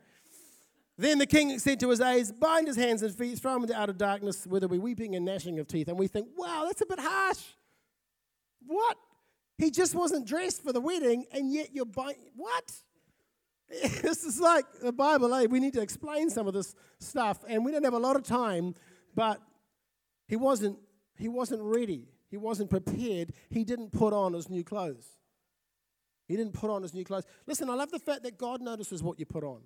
[0.96, 3.78] Then the king said to his aides, Bind his hands and feet, throw him into
[3.78, 5.88] outer darkness, where there will be weeping and gnashing of teeth.
[5.88, 7.42] And we think, wow, that's a bit harsh.
[8.66, 8.96] What?
[9.58, 12.16] He just wasn't dressed for the wedding, and yet you're buying.
[12.34, 12.72] What?
[14.02, 15.46] this is like the Bible, eh?
[15.46, 18.22] We need to explain some of this stuff, and we don't have a lot of
[18.22, 18.74] time,
[19.14, 19.40] but
[20.28, 20.78] he wasn't,
[21.16, 22.08] he wasn't ready.
[22.30, 23.32] He wasn't prepared.
[23.50, 25.06] He didn't put on his new clothes.
[26.26, 27.24] He didn't put on his new clothes.
[27.46, 29.60] Listen, I love the fact that God notices what you put on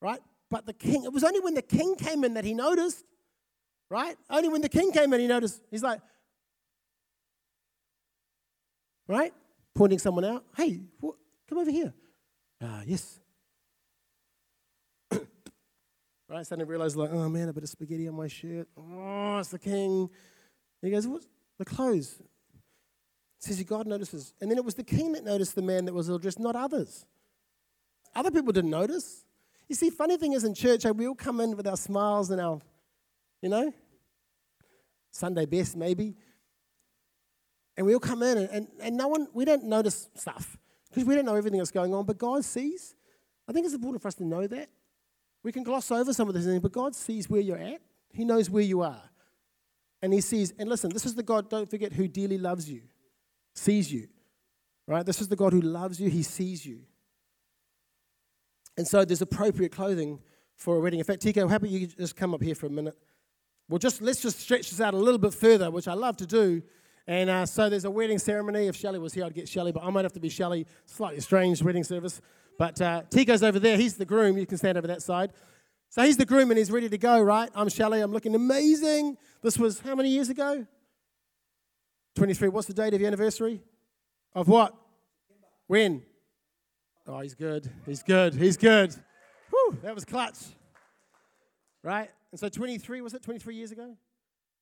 [0.00, 0.20] right?
[0.50, 3.04] But the king, it was only when the king came in that he noticed,
[3.90, 4.16] right?
[4.30, 5.60] Only when the king came in, he noticed.
[5.70, 6.00] He's like,
[9.08, 9.32] right?
[9.74, 10.44] Pointing someone out.
[10.56, 11.16] Hey, what?
[11.48, 11.92] come over here.
[12.62, 13.20] Ah, yes.
[16.28, 16.46] right?
[16.46, 18.68] Suddenly realized, like, oh man, a bit of spaghetti on my shirt.
[18.76, 20.08] Oh, it's the king.
[20.82, 21.26] He goes, what's
[21.58, 22.20] the clothes?
[23.38, 24.32] says God notices.
[24.40, 26.56] And then it was the king that noticed the man that was ill dressed, not
[26.56, 27.06] others.
[28.14, 29.24] Other people didn't notice.
[29.68, 32.40] You see, funny thing is in church, we all come in with our smiles and
[32.40, 32.60] our,
[33.42, 33.72] you know,
[35.10, 36.14] Sunday best maybe.
[37.76, 40.56] And we all come in and, and, and no one, we don't notice stuff
[40.96, 42.94] because we don't know everything that's going on, but God sees.
[43.46, 44.70] I think it's important for us to know that.
[45.42, 47.82] We can gloss over some of this but God sees where you're at.
[48.14, 49.02] He knows where you are.
[50.00, 52.80] And He sees, and listen, this is the God, don't forget, who dearly loves you,
[53.54, 54.08] sees you.
[54.86, 55.04] Right?
[55.04, 56.80] This is the God who loves you, He sees you.
[58.78, 60.18] And so there's appropriate clothing
[60.56, 60.98] for a wedding.
[60.98, 62.96] In fact, Tico, how about you just come up here for a minute?
[63.68, 66.26] Well, just let's just stretch this out a little bit further, which I love to
[66.26, 66.62] do.
[67.06, 68.66] And uh, so there's a wedding ceremony.
[68.66, 70.66] If Shelly was here, I'd get Shelly, but I might have to be Shelly.
[70.86, 72.20] Slightly strange wedding service.
[72.58, 73.76] But uh, Tico's over there.
[73.76, 74.38] He's the groom.
[74.38, 75.32] You can stand over that side.
[75.88, 77.48] So he's the groom and he's ready to go, right?
[77.54, 78.00] I'm Shelly.
[78.00, 79.16] I'm looking amazing.
[79.42, 80.66] This was how many years ago?
[82.16, 82.48] 23.
[82.48, 83.62] What's the date of your anniversary?
[84.34, 84.74] Of what?
[85.68, 86.02] When?
[87.06, 87.70] Oh, he's good.
[87.86, 88.34] He's good.
[88.34, 88.94] He's good.
[89.50, 90.38] Whew, that was clutch.
[91.82, 92.10] Right?
[92.32, 93.96] And so 23, was it 23 years ago?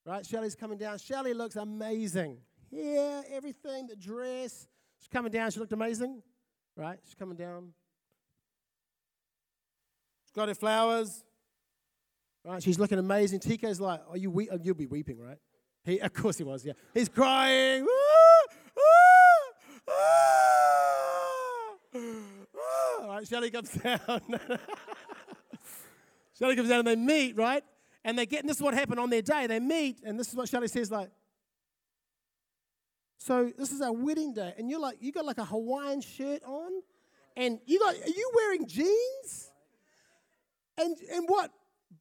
[0.07, 0.25] Right?
[0.27, 0.99] Shelley's coming down.
[0.99, 2.39] Shelley looks amazing.
[2.71, 4.67] Yeah, everything, the dress.
[4.99, 5.51] She's coming down.
[5.51, 6.23] She looked amazing.
[6.77, 6.99] Right?
[7.05, 7.73] She's coming down.
[10.25, 11.25] She's got her flowers.
[12.45, 12.63] Right?
[12.63, 13.41] She's looking amazing.
[13.41, 14.51] Tico's like, oh, you weep?
[14.53, 15.39] Oh, you'll be weeping, right?
[15.85, 16.73] He, of course he was, yeah.
[16.93, 17.87] He's crying.
[23.07, 23.27] right?
[23.27, 24.21] Shelley comes down.
[26.39, 27.65] Shelley comes down and they meet, right?
[28.05, 29.47] And they get, and this is what happened on their day.
[29.47, 31.11] They meet, and this is what Shelley says, like,
[33.17, 36.43] so this is our wedding day, and you're like, you got like a Hawaiian shirt
[36.45, 36.71] on,
[37.37, 39.51] and you got, are you wearing jeans?
[40.77, 41.51] And and what?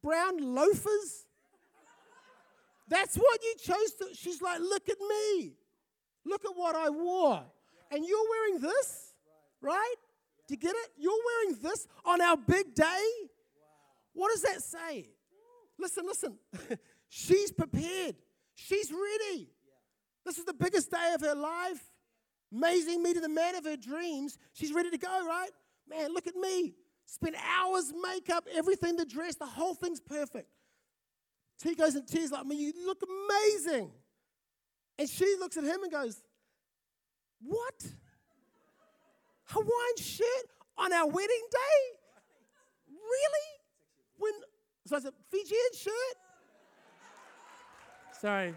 [0.02, 1.26] Brown loafers?
[2.90, 4.08] That's what you chose to.
[4.14, 5.54] She's like, look at me.
[6.26, 7.44] Look at what I wore.
[7.92, 9.14] And you're wearing this,
[9.62, 9.96] right?
[10.48, 10.90] Do you get it?
[10.98, 13.06] You're wearing this on our big day?
[14.14, 15.08] What does that say?
[15.80, 16.38] Listen, listen.
[17.10, 18.16] She's prepared.
[18.56, 19.50] She's ready.
[20.26, 21.84] This is the biggest day of her life.
[22.52, 24.38] Amazing me to the man of her dreams.
[24.54, 25.50] She's ready to go, right?
[25.90, 26.76] Man, look at me.
[27.06, 30.48] Spent hours, makeup, everything, the dress, the whole thing's perfect.
[31.64, 33.92] He goes in tears like me, you look amazing.
[35.00, 36.22] And she looks at him and goes,
[37.42, 37.86] What?
[39.46, 40.46] Hawaiian shirt
[40.78, 41.98] on our wedding day?
[42.90, 43.48] Really?
[44.18, 44.34] When
[44.86, 45.94] so I said, Fijian shirt?
[48.20, 48.54] Sorry.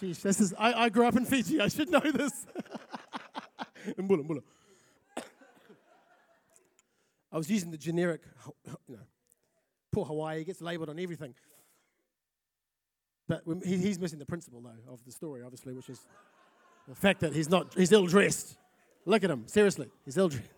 [0.00, 2.46] Sheesh, this is I, I grew up in Fiji, I should know this.
[3.98, 4.42] Mbula, mbula.
[7.32, 8.20] I was using the generic,
[8.88, 9.02] you know,
[9.92, 11.34] poor Hawaii gets labeled on everything.
[13.28, 16.00] But he's missing the principle, though, of the story, obviously, which is
[16.88, 18.56] the fact that he's not, he's ill dressed.
[19.04, 20.50] Look at him, seriously, he's ill dressed.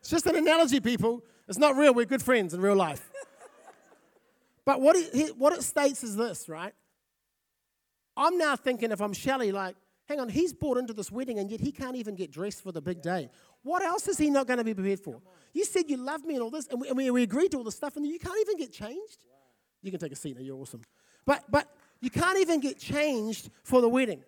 [0.00, 1.22] It's just an analogy, people.
[1.48, 1.92] It's not real.
[1.94, 3.10] We're good friends in real life.
[4.64, 6.74] But what it, what it states is this, right?
[8.16, 11.50] I'm now thinking if I'm Shelley, like, hang on, he's brought into this wedding and
[11.50, 13.30] yet he can't even get dressed for the big day.
[13.62, 15.20] What else is he not going to be prepared for?
[15.52, 17.64] You said you love me and all this, and we, and we agreed to all
[17.64, 19.24] this stuff, and you can't even get changed.
[19.82, 20.82] You can take a seat now, you're awesome.
[21.24, 21.68] But, but
[22.00, 24.22] you can't even get changed for the wedding.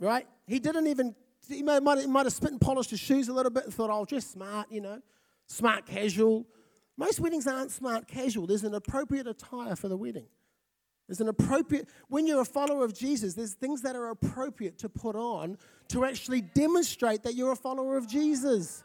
[0.00, 0.26] Right?
[0.46, 1.14] He didn't even,
[1.48, 3.90] he might, might, might have spit and polished his shoes a little bit and thought,
[3.90, 5.00] oh, I'll dress smart, you know,
[5.46, 6.46] smart casual.
[6.98, 8.48] Most weddings aren't smart casual.
[8.48, 10.26] There's an appropriate attire for the wedding.
[11.06, 14.88] There's an appropriate, when you're a follower of Jesus, there's things that are appropriate to
[14.88, 15.56] put on
[15.88, 18.82] to actually demonstrate that you're a follower of Jesus.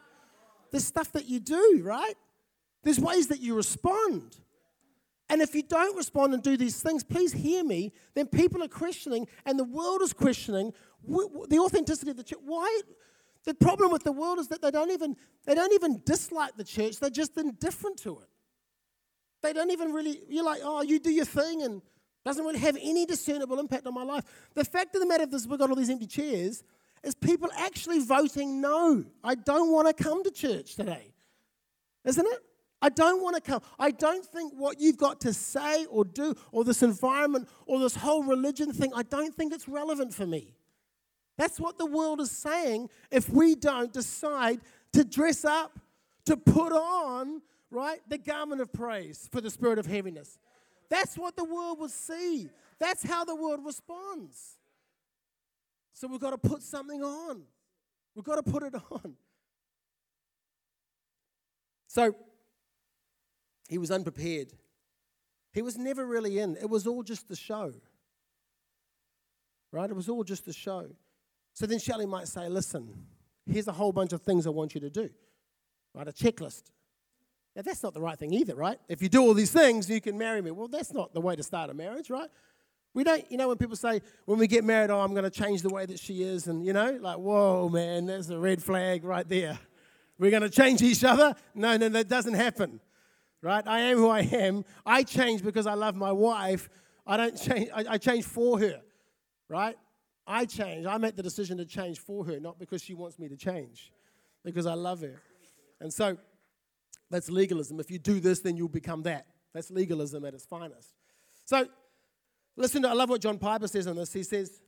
[0.70, 2.14] There's stuff that you do, right?
[2.84, 4.36] There's ways that you respond.
[5.28, 8.68] And if you don't respond and do these things, please hear me, then people are
[8.68, 10.72] questioning and the world is questioning
[11.06, 12.38] the authenticity of the church.
[12.44, 12.80] Why?
[13.44, 16.64] The problem with the world is that they don't even, they don't even dislike the
[16.64, 18.28] church, they're just indifferent to it.
[19.42, 21.82] They don't even really, you're like, oh, you do your thing and
[22.24, 24.24] doesn't really have any discernible impact on my life.
[24.54, 26.64] The fact of the matter is, we've got all these empty chairs,
[27.02, 29.04] is people actually voting no.
[29.22, 31.12] I don't want to come to church today.
[32.06, 32.38] Isn't it?
[32.80, 33.60] I don't want to come.
[33.78, 37.96] I don't think what you've got to say or do, or this environment, or this
[37.96, 40.54] whole religion thing, I don't think it's relevant for me.
[41.36, 44.60] That's what the world is saying if we don't decide
[44.92, 45.78] to dress up,
[46.26, 50.38] to put on, right, the garment of praise for the spirit of heaviness.
[50.88, 52.48] That's what the world will see.
[52.78, 54.58] That's how the world responds.
[55.92, 57.42] So we've got to put something on.
[58.14, 59.16] We've got to put it on.
[61.88, 62.14] So
[63.68, 64.52] he was unprepared.
[65.52, 66.56] He was never really in.
[66.56, 67.72] It was all just the show.
[69.70, 69.88] Right?
[69.88, 70.88] It was all just the show.
[71.54, 73.06] So then Shelley might say, listen,
[73.46, 75.08] here's a whole bunch of things I want you to do.
[75.94, 76.06] Right?
[76.06, 76.64] A checklist.
[77.56, 78.78] Now, that's not the right thing either, right?
[78.88, 80.50] If you do all these things, you can marry me.
[80.50, 82.28] Well, that's not the way to start a marriage, right?
[82.94, 85.30] We don't, you know, when people say, when we get married, oh, I'm going to
[85.30, 88.60] change the way that she is, and, you know, like, whoa, man, there's a red
[88.60, 89.58] flag right there.
[90.18, 91.34] We're going to change each other?
[91.54, 92.80] No, no, that doesn't happen
[93.44, 93.66] right?
[93.66, 94.64] I am who I am.
[94.84, 96.68] I change because I love my wife.
[97.06, 98.80] I don't change, I, I change for her,
[99.48, 99.76] right?
[100.26, 100.86] I change.
[100.86, 103.92] I make the decision to change for her, not because she wants me to change,
[104.44, 105.20] because I love her.
[105.80, 106.16] And so
[107.10, 107.78] that's legalism.
[107.80, 109.26] If you do this, then you'll become that.
[109.52, 110.92] That's legalism at its finest.
[111.44, 111.66] So
[112.56, 114.12] listen to, I love what John Piper says on this.
[114.12, 114.60] He says,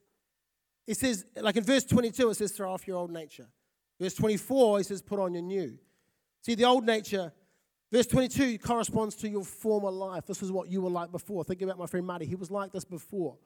[0.87, 3.47] he says, like in verse 22, it says, throw off your old nature.
[3.99, 5.79] Verse 24, he says, put on your new.
[6.43, 7.33] See, the old nature
[7.93, 10.27] Verse 22 corresponds to your former life.
[10.27, 11.45] This is what you were like before.
[11.45, 12.27] Think about my friend Marty.
[12.27, 13.37] He was like this before.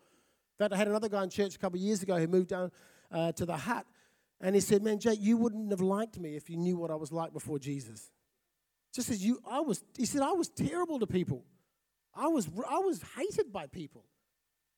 [0.60, 2.70] Fact, I had another guy in church a couple of years ago who moved down
[3.10, 3.86] uh, to the Hutt,
[4.42, 6.96] and he said, "Man, Jake, you wouldn't have liked me if you knew what I
[6.96, 8.10] was like before Jesus."
[8.92, 9.82] Just as you, I was.
[9.96, 11.46] He said, "I was terrible to people.
[12.14, 14.04] I was, I was hated by people.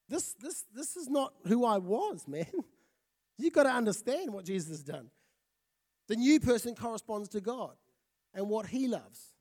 [0.09, 2.47] This, this, this is not who I was, man.
[3.39, 5.11] you got to understand what Jesus has done.
[6.07, 7.75] The new person corresponds to God
[8.33, 9.33] and what He loves."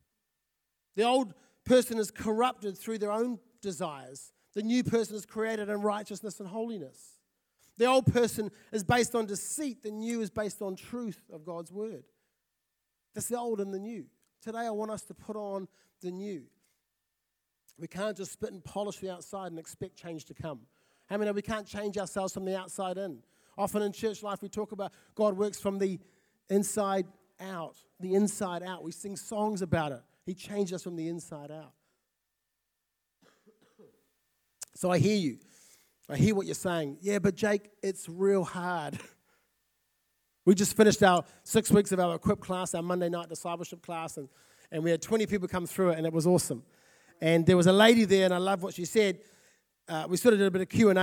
[0.95, 4.33] The old person is corrupted through their own desires.
[4.53, 7.19] The new person is created in righteousness and holiness.
[7.77, 9.83] The old person is based on deceit.
[9.83, 12.03] The new is based on truth of God's word.
[13.13, 14.05] That's the old and the new.
[14.41, 15.67] Today, I want us to put on
[16.01, 16.43] the new.
[17.77, 20.61] We can't just spit and polish the outside and expect change to come.
[21.09, 23.19] How many we can't change ourselves from the outside in?
[23.57, 25.99] Often in church life, we talk about God works from the
[26.49, 27.05] inside
[27.39, 28.83] out, the inside out.
[28.83, 30.01] We sing songs about it.
[30.25, 31.73] He changed us from the inside out.
[34.75, 35.37] So I hear you.
[36.09, 36.97] I hear what you're saying.
[37.01, 38.99] Yeah, but Jake, it's real hard.
[40.43, 44.17] We just finished our six weeks of our equip class, our Monday night discipleship class,
[44.17, 44.27] and,
[44.71, 46.63] and we had 20 people come through it, and it was awesome.
[47.21, 49.19] And there was a lady there, and I love what she said.
[49.87, 50.95] Uh, we sort of did a bit of Q&A.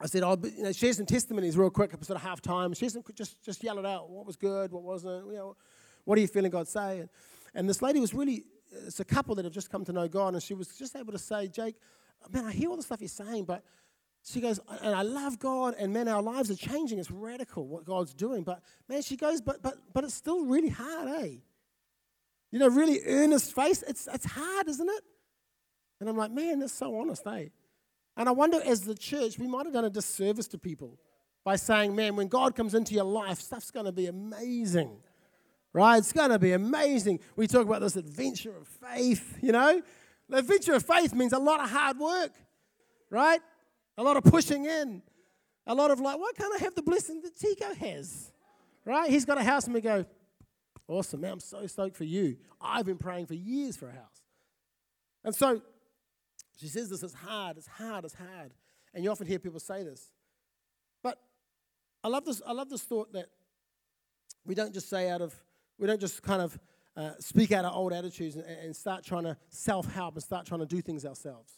[0.00, 2.74] I said, "I'll you know, share some testimonies real quick, sort of half time.
[2.74, 4.10] Share some, just, just yell it out.
[4.10, 4.72] What was good?
[4.72, 5.26] What wasn't?
[5.28, 5.56] You know,
[6.04, 7.00] what are you feeling God say?
[7.00, 7.08] And,
[7.54, 8.44] and this lady was really,
[8.84, 11.12] it's a couple that have just come to know God, and she was just able
[11.12, 11.76] to say, Jake,
[12.30, 13.62] man, I hear all the stuff you're saying, but
[14.24, 16.98] she goes, and I love God, and man, our lives are changing.
[16.98, 18.42] It's radical what God's doing.
[18.42, 21.36] But man, she goes, but but but it's still really hard, eh?
[22.50, 23.82] You know, really earnest face.
[23.86, 25.04] It's it's hard, isn't it?
[26.00, 27.46] And I'm like, man, that's so honest, eh?
[28.16, 30.98] And I wonder, as the church, we might have done a disservice to people
[31.44, 34.90] by saying, man, when God comes into your life, stuff's going to be amazing,
[35.72, 35.98] right?
[35.98, 37.20] It's going to be amazing.
[37.36, 39.80] We talk about this adventure of faith, you know?
[40.28, 42.32] The adventure of faith means a lot of hard work,
[43.10, 43.40] right?
[43.96, 45.02] A lot of pushing in.
[45.66, 48.32] A lot of like, why can't I have the blessing that Tico has?
[48.84, 49.10] Right?
[49.10, 50.04] He's got a house and we go,
[50.86, 52.36] awesome, man, I'm so stoked for you.
[52.60, 54.22] I've been praying for years for a house.
[55.24, 55.60] And so
[56.58, 58.52] she says this, it's hard, it's hard, it's hard.
[58.94, 60.10] And you often hear people say this.
[61.02, 61.18] But
[62.02, 63.26] I love this, I love this thought that
[64.46, 65.34] we don't just say out of,
[65.78, 66.58] we don't just kind of
[66.98, 70.44] uh, speak out of old attitudes and, and start trying to self help and start
[70.44, 71.52] trying to do things ourselves.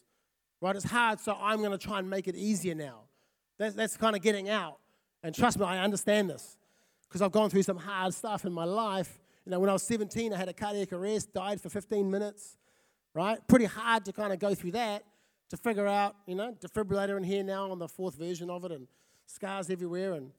[0.61, 0.77] Right?
[0.77, 3.05] It's hard, so I'm going to try and make it easier now.
[3.59, 4.79] That's, that's kind of getting out.
[5.23, 6.59] And trust me, I understand this
[7.09, 9.19] because I've gone through some hard stuff in my life.
[9.47, 12.59] You know, when I was 17, I had a cardiac arrest, died for 15 minutes,
[13.15, 13.39] right?
[13.49, 15.05] Pretty hard to kind of go through that
[15.49, 18.73] to figure out, you know, defibrillator in here now on the fourth version of it
[18.73, 18.87] and
[19.27, 20.33] scars everywhere and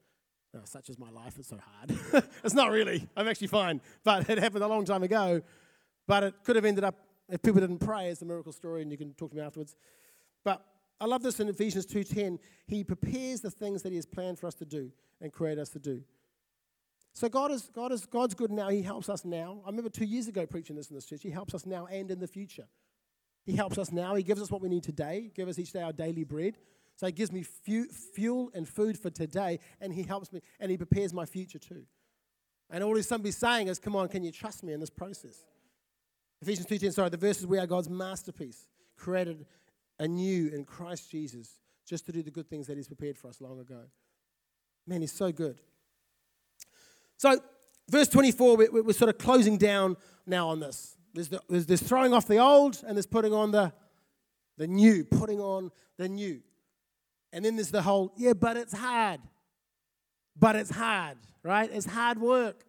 [0.56, 2.26] oh, such is my life, it's so hard.
[2.44, 3.08] it's not really.
[3.16, 3.82] I'm actually fine.
[4.04, 5.42] But it happened a long time ago.
[6.08, 6.96] But it could have ended up,
[7.30, 9.76] if people didn't pray, it's a miracle story and you can talk to me afterwards.
[10.44, 10.66] But
[11.00, 12.40] I love this in Ephesians 2:10.
[12.68, 15.70] He prepares the things that he has planned for us to do and create us
[15.70, 16.04] to do.
[17.14, 18.70] So God is, God is God's good now.
[18.70, 19.62] He helps us now.
[19.66, 21.24] I remember two years ago preaching this in this church.
[21.24, 22.68] He helps us now and in the future.
[23.44, 24.16] He helps us now.
[24.16, 25.32] He gives us what we need today.
[25.36, 26.58] Give us each day our daily bread.
[27.02, 30.78] So he gives me fuel and food for today, and he helps me, and he
[30.78, 31.82] prepares my future too.
[32.70, 35.44] And all he's somebody saying is, "Come on, can you trust me in this process?"
[36.44, 36.92] Ephesians 2:10.
[36.92, 39.48] Sorry, the verses we are God's masterpiece, created
[39.98, 43.42] anew in Christ Jesus just to do the good things that He's prepared for us
[43.42, 43.82] long ago.
[44.86, 45.60] Man, He's so good.
[47.18, 47.42] So,
[47.90, 50.98] verse 24, we're, we're sort of closing down now on this.
[51.16, 53.74] There's, the, there's this throwing off the old and there's putting on the,
[54.60, 56.44] the new, putting on the new.
[57.34, 59.22] And then there's the whole, yeah, but it's hard.
[60.38, 61.70] But it's hard, right?
[61.72, 62.64] It's hard work.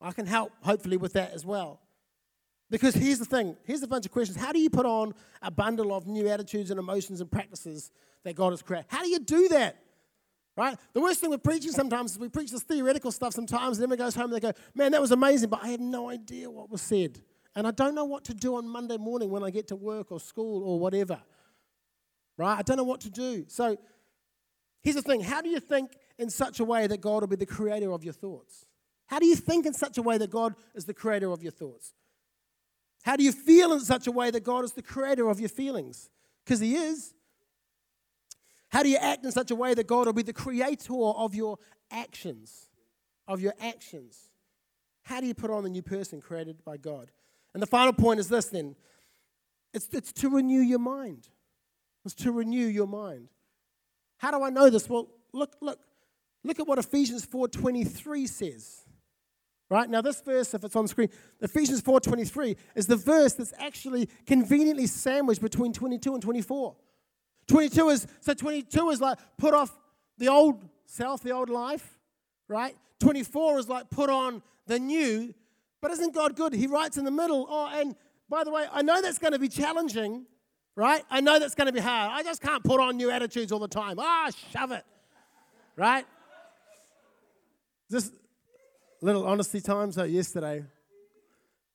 [0.00, 1.80] I can help, hopefully, with that as well.
[2.70, 4.38] Because here's the thing here's a bunch of questions.
[4.38, 7.90] How do you put on a bundle of new attitudes and emotions and practices
[8.24, 8.86] that God has created?
[8.88, 9.76] How do you do that?
[10.56, 10.76] Right?
[10.92, 13.90] The worst thing with preaching sometimes is we preach this theoretical stuff sometimes, and then
[13.90, 16.50] we goes home and they go, Man, that was amazing, but I had no idea
[16.50, 17.20] what was said.
[17.54, 20.10] And I don't know what to do on Monday morning when I get to work
[20.10, 21.20] or school or whatever.
[22.38, 22.58] Right?
[22.58, 23.44] I don't know what to do.
[23.48, 23.76] So
[24.82, 27.36] here's the thing how do you think in such a way that God will be
[27.36, 28.66] the creator of your thoughts?
[29.06, 31.52] How do you think in such a way that God is the creator of your
[31.52, 31.92] thoughts?
[33.02, 35.48] How do you feel in such a way that God is the creator of your
[35.48, 36.08] feelings?
[36.44, 37.12] Because He is.
[38.70, 41.34] How do you act in such a way that God will be the creator of
[41.34, 41.58] your
[41.90, 42.70] actions?
[43.28, 44.30] Of your actions.
[45.02, 47.10] How do you put on the new person created by God?
[47.54, 48.76] And the final point is this then
[49.74, 51.28] it's, it's to renew your mind.
[52.04, 53.28] It's to renew your mind.
[54.22, 54.88] How do I know this?
[54.88, 55.80] Well, look, look,
[56.44, 58.84] look at what Ephesians 4:23 says.
[59.68, 59.90] Right?
[59.90, 61.08] Now this verse, if it's on screen,
[61.40, 66.76] Ephesians 4.23 is the verse that's actually conveniently sandwiched between 22 and 24.
[67.48, 69.74] 22 is, so 22 is like put off
[70.18, 71.98] the old self, the old life,
[72.48, 72.76] right?
[73.00, 75.34] 24 is like put on the new.
[75.80, 76.52] But isn't God good?
[76.52, 77.96] He writes in the middle, oh, and
[78.28, 80.26] by the way, I know that's going to be challenging,
[80.76, 81.02] right?
[81.10, 82.10] I know that's going to be hard.
[82.12, 83.96] I just can't put on new attitudes all the time.
[83.98, 84.84] Ah, oh, shove it,
[85.76, 86.04] right?
[87.88, 88.10] This,
[89.02, 89.92] little honesty time.
[89.92, 90.64] So yesterday,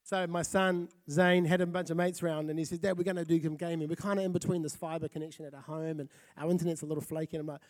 [0.03, 3.03] so my son Zane had a bunch of mates around, and he said, "Dad, we're
[3.03, 3.87] going to do some gaming.
[3.87, 6.85] We're kind of in between this fiber connection at our home, and our internet's a
[6.85, 7.61] little flaky." And I'm like,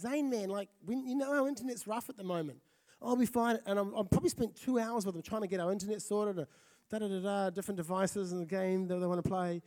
[0.00, 2.58] "Zane, man, like, we, you know, our internet's rough at the moment.
[3.00, 5.60] I'll be fine." And I'm, I'm probably spent two hours with him trying to get
[5.60, 6.46] our internet sorted,
[6.90, 9.62] da da da da, different devices in the game that they want to play.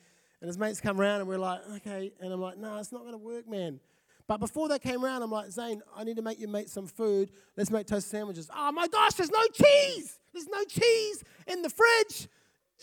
[0.46, 3.02] And his mates come around, and we're like, "Okay," and I'm like, "No, it's not
[3.02, 3.80] going to work, man."
[4.28, 6.86] But before they came around, I'm like, Zane, I need to make you mate some
[6.86, 7.32] food.
[7.58, 8.48] Let's make toast sandwiches.
[8.56, 10.20] Oh my gosh, there's no cheese.
[10.34, 12.28] There's no cheese in the fridge.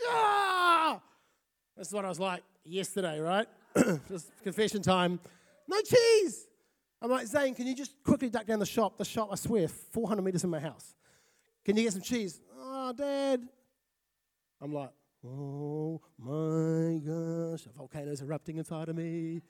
[0.08, 1.00] Ah!
[1.76, 3.46] That's what I was like yesterday, right?
[4.08, 5.20] just confession time.
[5.68, 6.48] No cheese.
[7.00, 8.98] I'm like, Zane, can you just quickly duck down the shop?
[8.98, 10.96] The shop, I swear, 400 meters from my house.
[11.64, 12.40] Can you get some cheese?
[12.60, 13.40] Oh, Dad.
[14.60, 14.90] I'm like,
[15.24, 19.40] Oh my gosh, a volcano's erupting inside of me.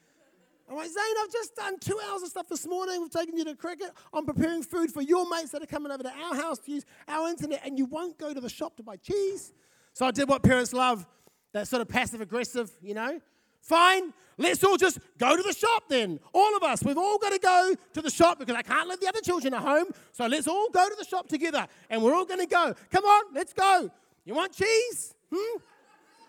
[0.68, 3.00] I'm like, Zane, I've just done two hours of stuff this morning.
[3.00, 3.90] We've taken you to cricket.
[4.12, 6.84] I'm preparing food for your mates that are coming over to our house to use
[7.08, 9.52] our internet, and you won't go to the shop to buy cheese.
[9.94, 11.06] So I did what parents love
[11.52, 13.20] that sort of passive aggressive, you know.
[13.60, 16.20] Fine, let's all just go to the shop then.
[16.34, 19.00] All of us, we've all got to go to the shop because I can't let
[19.00, 19.86] the other children at home.
[20.12, 22.74] So let's all go to the shop together and we're all going to go.
[22.90, 23.90] Come on, let's go.
[24.24, 25.14] You want cheese?
[25.32, 25.58] Hmm?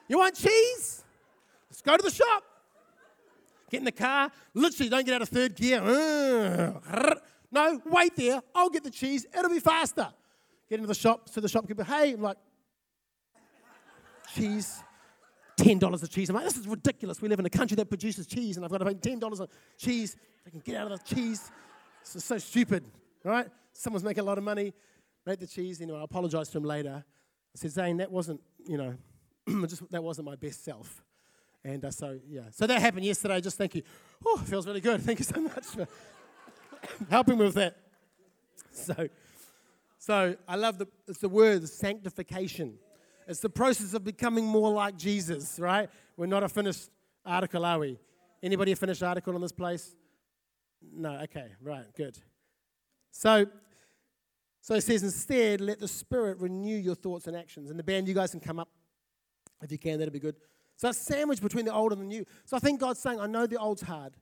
[0.08, 1.04] You want cheese?
[1.70, 2.44] Let's go to the shop.
[3.70, 4.32] Get in the car.
[4.54, 5.82] Literally, don't get out of third gear.
[7.52, 8.42] No, wait there.
[8.54, 9.26] I'll get the cheese.
[9.38, 10.08] It'll be faster.
[10.70, 11.30] Get into the shop.
[11.30, 12.38] So the shopkeeper, hey, I'm like,
[14.34, 14.84] cheese.
[15.58, 16.30] $10 of cheese.
[16.30, 17.22] I'm like, this is ridiculous.
[17.22, 19.50] We live in a country that produces cheese, and I've got to pay $10 of
[19.78, 20.16] cheese.
[20.46, 21.52] I can get out of the cheese.
[22.04, 22.84] This is so stupid,
[23.24, 23.48] right?
[23.72, 24.74] Someone's making a lot of money,
[25.26, 25.80] made the cheese.
[25.80, 27.04] Know, I apologized to him later.
[27.06, 28.96] I said, Zane, that wasn't, you know,
[29.68, 31.04] just that wasn't my best self.
[31.64, 32.44] And uh, so, yeah.
[32.52, 33.40] So that happened yesterday.
[33.40, 33.84] Just thank you.
[34.26, 35.02] Oh, feels really good.
[35.04, 35.88] Thank you so much for
[37.10, 37.78] helping me with that.
[38.72, 39.08] So,
[39.98, 42.78] so I love the, it's the word sanctification.
[43.28, 45.90] It's the process of becoming more like Jesus, right?
[46.18, 46.90] We're not a finished
[47.26, 47.98] article, are we?
[48.42, 49.96] Anybody a finished article in this place?
[50.94, 52.18] No, okay, right, good.
[53.12, 53.46] So,
[54.64, 57.70] so it says, instead, let the Spirit renew your thoughts and actions.
[57.70, 58.70] And the band, you guys can come up
[59.62, 60.38] if you can, that'd be good.
[60.78, 62.26] So it's sandwiched between the old and the new.
[62.46, 64.14] So I think God's saying, I know the old's hard.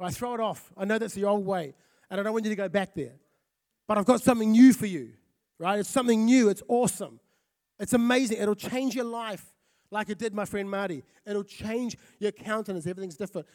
[0.00, 0.72] I throw it off.
[0.74, 1.74] I know that's the old way.
[2.10, 3.16] And I don't want you to go back there.
[3.86, 5.10] But I've got something new for you,
[5.58, 5.78] right?
[5.78, 6.48] It's something new.
[6.48, 7.20] It's awesome.
[7.78, 8.38] It's amazing.
[8.38, 9.44] It'll change your life
[9.90, 11.04] like it did my friend Marty.
[11.26, 12.86] It'll change your countenance.
[12.86, 13.46] Everything's different.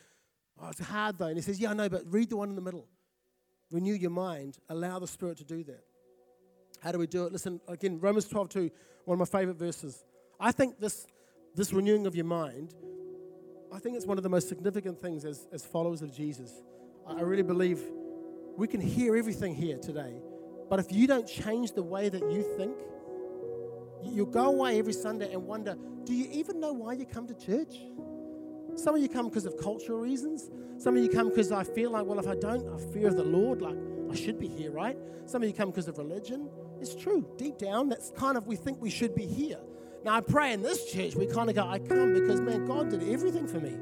[0.61, 1.25] Oh, it's hard though.
[1.25, 2.85] And he says, Yeah, I know, but read the one in the middle.
[3.71, 4.59] Renew your mind.
[4.69, 5.83] Allow the Spirit to do that.
[6.85, 7.33] How do we do it?
[7.33, 8.71] Listen, again, Romans 12, 2,
[9.03, 10.05] one of my favorite verses.
[10.39, 11.05] I think this,
[11.53, 12.73] this renewing of your mind,
[13.73, 16.53] I think it's one of the most significant things as, as followers of Jesus.
[17.05, 17.81] I really believe
[18.55, 20.13] we can hear everything here today,
[20.69, 22.77] but if you don't change the way that you think,
[24.11, 27.33] You'll go away every Sunday and wonder, do you even know why you come to
[27.33, 27.75] church?
[28.75, 30.49] Some of you come because of cultural reasons.
[30.77, 33.15] Some of you come because I feel like, well, if I don't, I fear of
[33.15, 33.77] the Lord, like
[34.11, 34.97] I should be here, right?
[35.25, 36.49] Some of you come because of religion.
[36.81, 37.27] It's true.
[37.37, 39.59] Deep down, that's kind of, we think we should be here.
[40.03, 42.89] Now, I pray in this church, we kind of go, I come because, man, God
[42.89, 43.77] did everything for me.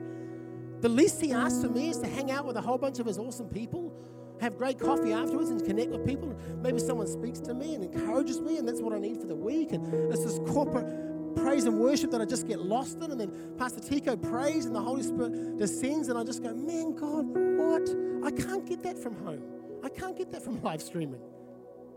[0.79, 3.05] The least He asks for me is to hang out with a whole bunch of
[3.05, 3.93] His awesome people
[4.41, 6.35] have great coffee afterwards and connect with people.
[6.61, 9.35] Maybe someone speaks to me and encourages me, and that's what I need for the
[9.35, 9.71] week.
[9.71, 13.11] And it's this corporate praise and worship that I just get lost in.
[13.11, 16.93] And then Pastor Tico prays, and the Holy Spirit descends, and I just go, Man,
[16.95, 17.89] God, what?
[18.25, 19.43] I can't get that from home.
[19.83, 21.21] I can't get that from live streaming.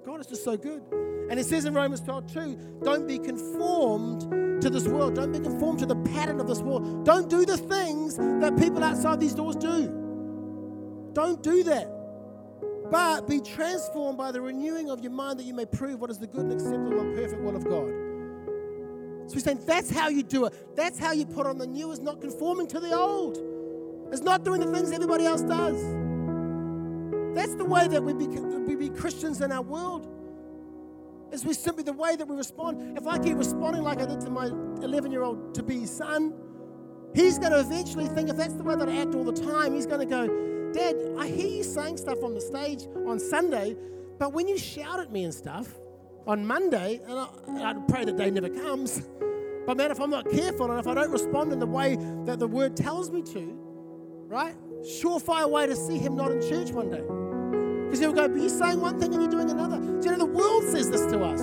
[0.07, 0.83] God is just so good.
[1.31, 5.17] And it says in Romans 12, 2, don't be conformed to this world.
[5.17, 7.05] Don't be conformed to the pattern of this world.
[7.05, 9.89] Don't do the things that people outside these doors do.
[11.13, 11.97] Don't do that
[12.91, 16.19] but be transformed by the renewing of your mind that you may prove what is
[16.19, 17.93] the good and acceptable and perfect will of God.
[19.29, 20.77] So he's saying that's how you do it.
[20.77, 23.39] That's how you put on the new, is not conforming to the old.
[24.13, 26.06] It's not doing the things everybody else does.
[27.37, 30.09] That's the way that we be, we be Christians in our world.
[31.33, 32.97] Is we simply the way that we respond.
[32.97, 36.33] If I keep responding like I did to my 11 year old to be son,
[37.15, 39.75] he's going to eventually think if that's the way that I act all the time,
[39.75, 43.77] he's going to go, Dad, I hear you saying stuff on the stage on Sunday,
[44.19, 45.69] but when you shout at me and stuff
[46.27, 49.03] on Monday, and I, I pray the day never comes,
[49.67, 52.39] but man, if I'm not careful and if I don't respond in the way that
[52.39, 53.59] the word tells me to,
[54.27, 54.55] right?
[54.87, 57.03] Surefire way to see him not in church one day.
[57.87, 59.79] Because he'll go, but you're saying one thing and you're doing another.
[59.79, 61.41] Do you know the world says this to us?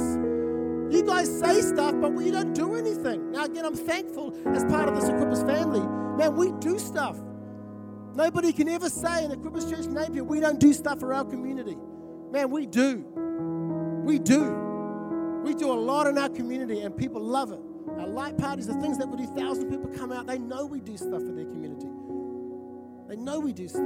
[0.94, 3.32] You guys say stuff, but we don't do anything.
[3.32, 5.82] Now, again, I'm thankful as part of this Equippers family.
[6.18, 7.18] Man, we do stuff.
[8.16, 11.76] Nobody can ever say in Equippers Church Napier, we don't do stuff for our community.
[12.32, 13.04] Man, we do.
[14.06, 15.42] We do.
[15.44, 17.60] We do a lot in our community and people love it.
[18.00, 20.80] Our light parties, the things that we do, thousand people come out, they know we
[20.80, 21.63] do stuff for their community.
[23.14, 23.84] They know we do stuff.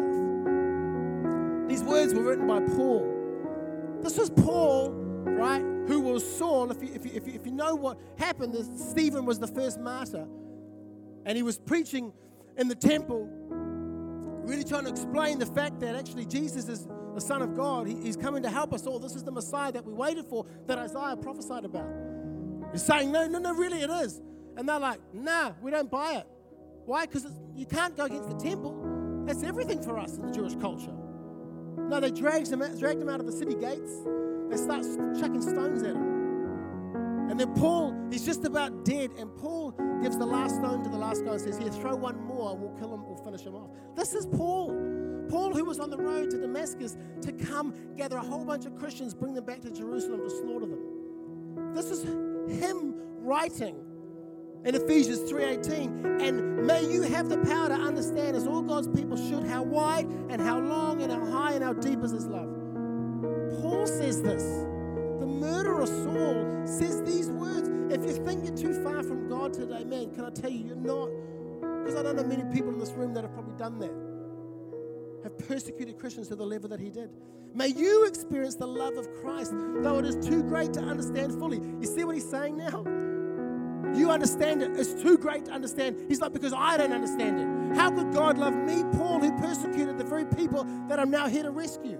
[1.68, 3.06] These words were written by Paul.
[4.02, 6.72] This was Paul, right, who was Saul.
[6.72, 9.82] If you, if you, if you, if you know what happened, Stephen was the first
[9.82, 10.26] martyr.
[11.26, 12.14] And he was preaching
[12.56, 13.28] in the temple
[14.46, 17.86] really trying to explain the fact that actually Jesus is the Son of God.
[17.86, 18.98] He, he's coming to help us all.
[18.98, 21.90] This is the Messiah that we waited for, that Isaiah prophesied about.
[22.72, 24.22] He's saying, no, no, no, really it is.
[24.56, 26.28] And they're like, nah, we don't buy it.
[26.86, 27.06] Why?
[27.06, 28.87] Because you can't go against the temple.
[29.28, 30.94] That's everything for us in the Jewish culture.
[31.78, 33.92] No, they dragged out, dragged him out of the city gates.
[34.50, 34.84] They start
[35.20, 37.30] chucking stones at him.
[37.30, 39.72] And then Paul, he's just about dead, and Paul
[40.02, 42.72] gives the last stone to the last guy and says, Here, throw one more, we'll
[42.80, 43.70] kill him, we'll finish him off.
[43.96, 44.70] This is Paul.
[45.30, 48.78] Paul, who was on the road to Damascus to come gather a whole bunch of
[48.78, 51.74] Christians, bring them back to Jerusalem to slaughter them.
[51.74, 52.04] This is
[52.62, 53.76] him writing
[54.66, 59.16] in Ephesians 3:18 and may you have the power to understand as all God's people
[59.16, 62.50] should how wide and how long and how high and how deep is his love.
[63.62, 64.44] Paul says this.
[65.20, 67.70] The murderer Saul says these words.
[67.94, 70.76] If you think you're too far from God today, man, can I tell you you're
[70.76, 71.10] not?
[71.80, 73.92] Because I don't know many people in this room that have probably done that.
[75.24, 77.10] Have persecuted Christians to the level that he did.
[77.54, 81.60] May you experience the love of Christ, though it is too great to understand fully.
[81.80, 82.84] You see what he's saying now?
[83.98, 84.78] You understand it.
[84.78, 86.06] It's too great to understand.
[86.08, 87.76] He's like, because I don't understand it.
[87.76, 91.44] How could God love me, Paul, who persecuted the very people that I'm now here
[91.44, 92.00] to rescue?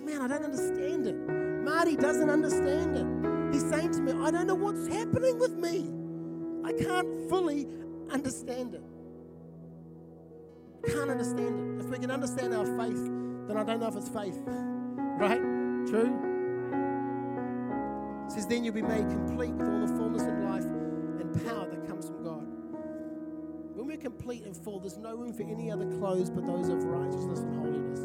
[0.00, 1.14] Man, I don't understand it.
[1.64, 3.52] Marty doesn't understand it.
[3.52, 5.90] He's saying to me, I don't know what's happening with me.
[6.64, 7.66] I can't fully
[8.10, 8.82] understand it.
[10.86, 11.84] Can't understand it.
[11.84, 13.04] If we can understand our faith,
[13.48, 14.38] then I don't know if it's faith.
[14.46, 15.40] Right?
[15.88, 16.20] True?
[18.26, 20.73] It says, then you'll be made complete with all the fullness of life
[21.44, 22.46] power that comes from God.
[23.74, 26.84] When we're complete and full, there's no room for any other clothes but those of
[26.84, 28.00] righteousness and holiness.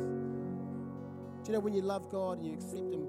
[1.44, 3.08] Do you know when you love God and you accept Him,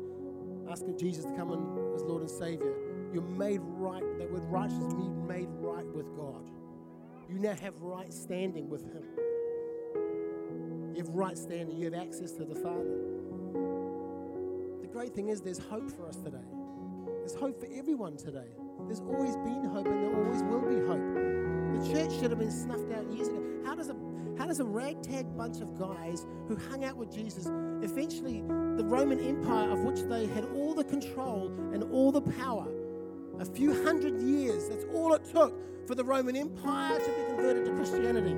[0.71, 2.75] asking Jesus to come in as Lord and Savior,
[3.13, 4.03] you're made right.
[4.19, 6.49] That word righteousness means made right with God.
[7.29, 9.03] You now have right standing with Him.
[10.95, 11.77] You have right standing.
[11.77, 12.99] You have access to the Father.
[14.83, 16.39] The great thing is, there's hope for us today.
[17.19, 18.51] There's hope for everyone today.
[18.87, 21.05] There's always been hope, and there always will be hope.
[21.79, 23.43] The church should have been snuffed out years ago.
[23.65, 23.97] How does a
[24.39, 27.47] how does a ragtag bunch of guys who hung out with Jesus
[27.83, 28.41] eventually
[28.77, 32.67] the Roman Empire, of which they had all the control and all the power,
[33.39, 35.55] a few hundred years, that's all it took
[35.87, 38.35] for the Roman Empire to be converted to Christianity.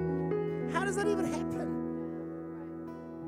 [0.73, 1.63] How does that even happen?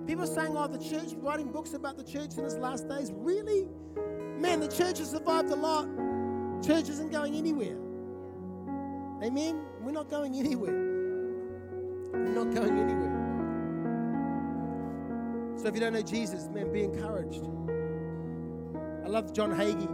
[0.07, 3.13] People are saying, oh, the church, writing books about the church in its last days.
[3.15, 3.69] Really?
[4.39, 5.87] Man, the church has survived a lot.
[6.67, 7.77] Church isn't going anywhere.
[9.23, 9.61] Amen?
[9.83, 10.73] We're not going anywhere.
[12.13, 13.11] We're not going anywhere.
[15.59, 17.45] So if you don't know Jesus, man, be encouraged.
[19.05, 19.89] I love John Hagee.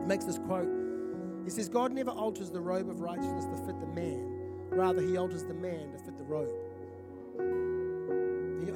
[0.00, 0.68] He makes this quote.
[1.44, 4.32] He says, God never alters the robe of righteousness to fit the man.
[4.70, 6.48] Rather, he alters the man to fit the robe.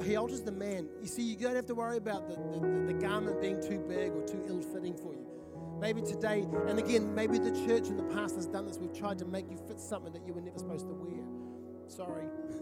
[0.05, 0.87] He, alters the man.
[1.01, 4.11] You see, you don't have to worry about the, the, the garment being too big
[4.11, 5.40] or too ill fitting for you.
[5.81, 8.77] Maybe today, and again, maybe the church in the past has done this.
[8.77, 11.25] We've tried to make you fit something that you were never supposed to wear.
[11.87, 12.27] Sorry.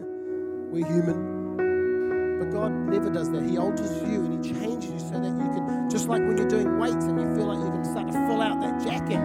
[0.72, 2.38] We're human.
[2.40, 3.42] But God never does that.
[3.42, 6.48] He alters you and He changes you so that you can, just like when you're
[6.48, 9.20] doing weights and you feel like you can start to fill out that jacket.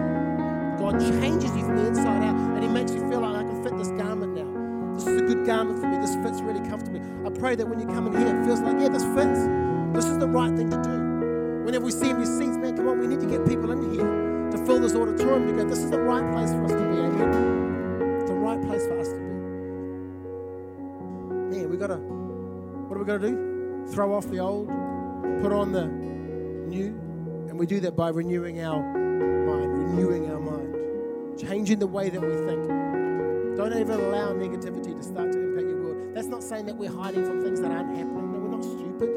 [0.76, 3.64] God changes you from the inside out and He makes you feel like I can
[3.64, 4.92] fit this garment now.
[4.92, 5.96] This is a good garment for me.
[6.04, 7.00] This fits really comfortably.
[7.24, 9.40] I pray that when you come in here, it feels like, yeah, this fits.
[9.96, 11.06] This is the right thing to do.
[11.66, 13.55] Whenever we see empty seats, man, come on, we need to get people
[14.80, 16.98] this auditorium to go, this is the right place for us to be.
[16.98, 18.20] Amen.
[18.20, 19.20] It's the right place for us to be.
[21.56, 23.86] Man, we gotta, what are we gonna do?
[23.92, 24.68] Throw off the old,
[25.40, 26.88] put on the new,
[27.48, 32.20] and we do that by renewing our mind, renewing our mind, changing the way that
[32.20, 32.68] we think.
[33.56, 36.14] Don't even allow negativity to start to impact your world.
[36.14, 38.32] That's not saying that we're hiding from things that aren't happening.
[38.32, 39.10] No, we're not stupid.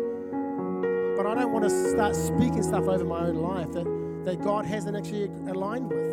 [1.17, 3.98] But I don't want to start speaking stuff over my own life that,
[4.29, 6.05] that God hasn't actually aligned with.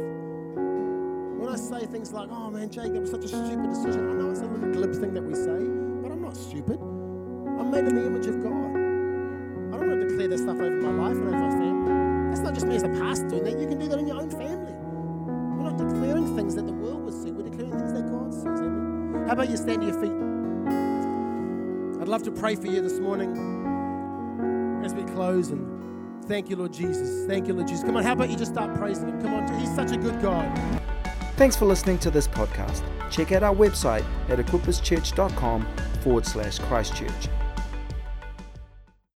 [1.39, 4.15] When I say things like, oh man, Jake, that was such a stupid decision, I
[4.15, 5.61] know it's a little glib thing that we say,
[6.01, 6.81] but I'm not stupid.
[6.81, 8.73] I'm made in the image of God.
[8.73, 12.31] I don't want to declare that stuff over my life and over my family.
[12.31, 13.61] That's not just me as a pastor doing that.
[13.61, 14.73] You can do that in your own family.
[14.73, 17.33] We're not declaring things that the world would see.
[17.33, 18.47] We're declaring things that God sees.
[18.47, 19.27] Amen.
[19.27, 20.17] How about you stand to your feet?
[22.01, 23.37] I'd love to pray for you this morning
[24.87, 25.76] as we close and
[26.27, 27.27] thank you, Lord Jesus.
[27.27, 27.85] Thank you, Lord Jesus.
[27.85, 29.21] Come on, how about you just start praising Him?
[29.21, 30.47] Come on, He's such a good God.
[31.37, 32.83] Thanks for listening to this podcast.
[33.11, 35.67] Check out our website at equipperschurch.com
[36.03, 37.29] forward slash Christchurch.